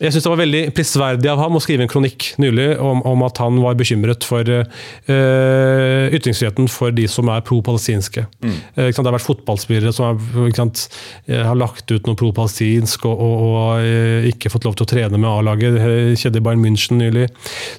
[0.00, 3.24] jeg syns det var veldig prisverdig av ham å skrive en kronikk nylig om, om
[3.26, 8.24] at han var bekymret for uh, ytringsfriheten for de som er pro-palestinske.
[8.40, 8.54] Mm.
[8.78, 10.86] Uh, det har vært fotballspillere som har, sant,
[11.28, 15.20] har lagt ut noe pro-palestinsk og, og, og uh, ikke fått lov til å trene
[15.20, 15.76] med A-laget.
[16.16, 17.28] Skjedde i Bayern München nylig.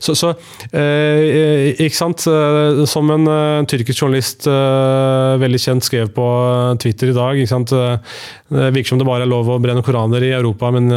[0.02, 0.34] Så, så
[0.72, 2.24] ikke sant,
[2.90, 3.26] Som en
[3.70, 6.26] tyrkisk journalist veldig kjent skrev på
[6.82, 10.24] Twitter i dag ikke sant, Det virker som det bare er lov å brenne koraner
[10.26, 10.92] i Europa, men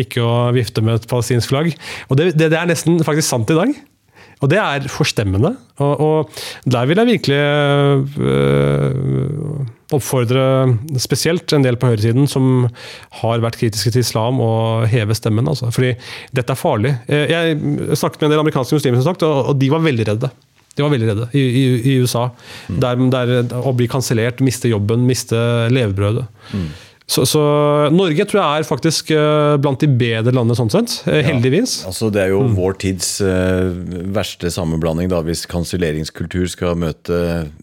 [0.00, 1.72] ikke å vifte med et palestinsk flagg.
[2.08, 3.74] Og det, det, det er nesten faktisk sant i dag.
[4.42, 5.54] Og det er forstemmende.
[5.82, 7.38] Og, og der vil jeg virkelig
[8.18, 9.62] øh,
[9.94, 10.44] oppfordre
[11.00, 12.66] spesielt en del på høyresiden som
[13.22, 15.46] har vært kritiske til islam, å heve stemmen.
[15.48, 15.70] Altså.
[15.74, 15.94] Fordi
[16.34, 16.96] dette er farlig.
[17.06, 17.58] Jeg
[17.94, 20.32] snakket med en del amerikanske muslimer, som sagt, og, og de var veldig redde.
[20.72, 22.28] De var veldig redde i, i, i USA.
[22.72, 22.78] Mm.
[22.82, 25.38] Der, der, å bli kansellert, miste jobben, miste
[25.70, 26.24] levebrødet.
[26.56, 26.70] Mm.
[27.10, 27.40] Så, så,
[27.92, 30.94] Norge tror jeg er faktisk uh, blant de bedre landene sånn sett.
[31.08, 31.80] Uh, heldigvis.
[31.82, 32.54] Ja, altså Det er jo mm.
[32.56, 33.72] vår tids uh,
[34.14, 37.18] verste sammenblanding, da, hvis kanselleringskultur skal møte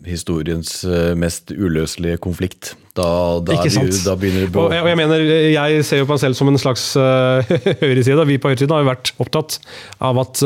[0.08, 0.82] historiens
[1.20, 2.74] mest uløselige konflikt.
[2.98, 3.96] Da, da, Ikke sant?
[4.04, 5.22] Da begynner det og og jeg, mener,
[5.54, 8.26] jeg ser jo på meg selv som en slags uh, høyreside.
[8.28, 9.62] Vi på høyresiden har jo vært opptatt
[10.04, 10.44] av at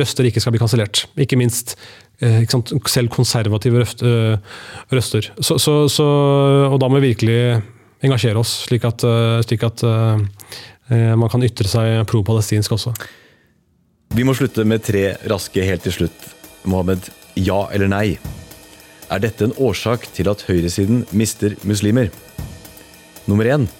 [0.00, 1.06] røster ikke skal bli kansellert.
[1.20, 1.76] Ikke minst
[2.22, 3.82] selv konservative
[4.92, 5.30] røster.
[5.42, 6.06] Så, så, så,
[6.68, 7.38] og da må vi virkelig
[8.06, 10.18] engasjere oss, slik at, eh, slik at uh,
[10.90, 12.92] man kan ytre seg pro-palestinsk også.
[14.12, 16.26] Vi må slutte med tre raske helt til slutt.
[16.68, 18.18] Mohammed, ja eller nei?
[19.12, 22.10] Er dette en årsak til at høyresiden mister muslimer?
[23.30, 23.70] Nummer én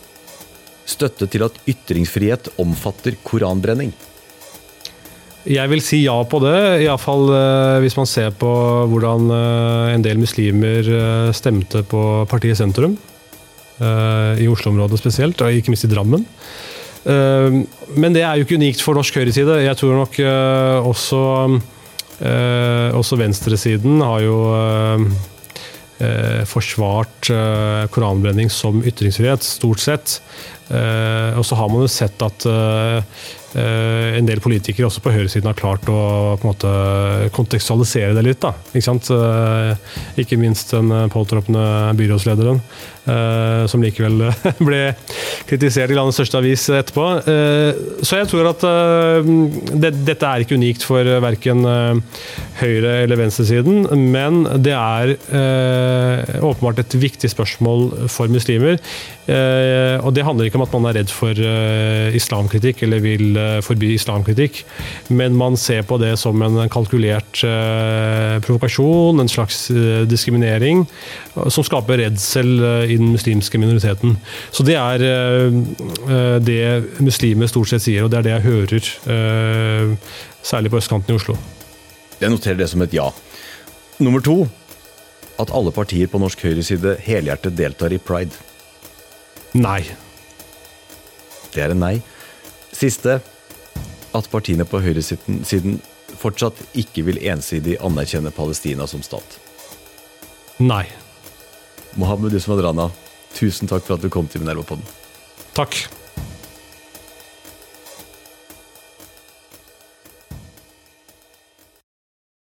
[0.89, 3.93] støtte til at ytringsfrihet omfatter koranbrenning.
[5.47, 6.57] Jeg vil si ja på det,
[6.87, 8.51] iallfall uh, hvis man ser på
[8.91, 9.31] hvordan
[9.93, 10.87] en del muslimer
[11.35, 12.97] stemte på partiet Sentrum.
[13.83, 16.27] I Oslo-området spesielt, og ikke minst i Drammen.
[17.03, 19.57] Men det er jo ikke unikt for norsk høyreside.
[19.65, 20.19] Jeg tror nok
[20.87, 21.23] også,
[22.95, 24.39] også venstresiden har jo
[26.47, 27.33] forsvart
[27.91, 30.17] koranbrenning som ytringsfrihet, stort sett.
[30.71, 32.47] Og så har man jo sett at
[33.53, 35.97] Eh, en del politikere også på høyresiden har klart å
[36.41, 36.71] på en måte
[37.37, 38.41] kontekstualisere det litt.
[38.41, 39.11] da, Ikke sant?
[39.13, 39.77] Eh,
[40.17, 42.61] ikke minst den påtroppende byrådslederen,
[43.02, 44.29] eh, som likevel
[44.69, 44.81] ble
[45.49, 47.07] kritisert i landets største avis etterpå.
[48.07, 48.63] Så jeg tror at
[49.83, 51.65] det, dette er ikke unikt for verken
[52.61, 55.17] høyre- eller venstresiden, men det er
[56.39, 58.79] åpenbart et viktig spørsmål for muslimer.
[59.27, 61.43] Og det handler ikke om at man er redd for
[62.23, 64.63] islamkritikk eller vil Eh, forby islamkritikk,
[65.15, 70.85] men man ser på det som en kalkulert eh, provokasjon, en slags eh, diskriminering,
[71.53, 72.53] som skaper redsel
[72.93, 74.17] i den muslimske minoriteten.
[74.53, 74.99] Så det er
[76.45, 76.61] det
[77.03, 79.97] muslimer stort sett sier, og det er det jeg hører,
[80.45, 81.37] særlig på østkanten i Oslo.
[82.23, 83.09] Jeg noterer det som et ja.
[84.03, 84.45] Nummer to
[85.41, 88.37] at alle partier på norsk høyreside helhjertet deltar i pride.
[89.59, 89.81] Nei.
[91.53, 91.97] Det er en nei.
[92.73, 93.19] Siste
[94.13, 95.81] at partiene på høyresiden
[96.21, 99.39] fortsatt ikke vil ensidig anerkjenne Palestina som stat?
[100.63, 100.85] Nei.
[102.01, 102.91] Mohammed Usman Rana,
[103.37, 104.85] tusen takk for at du kom til Minerva-podden.
[105.57, 106.02] Takk.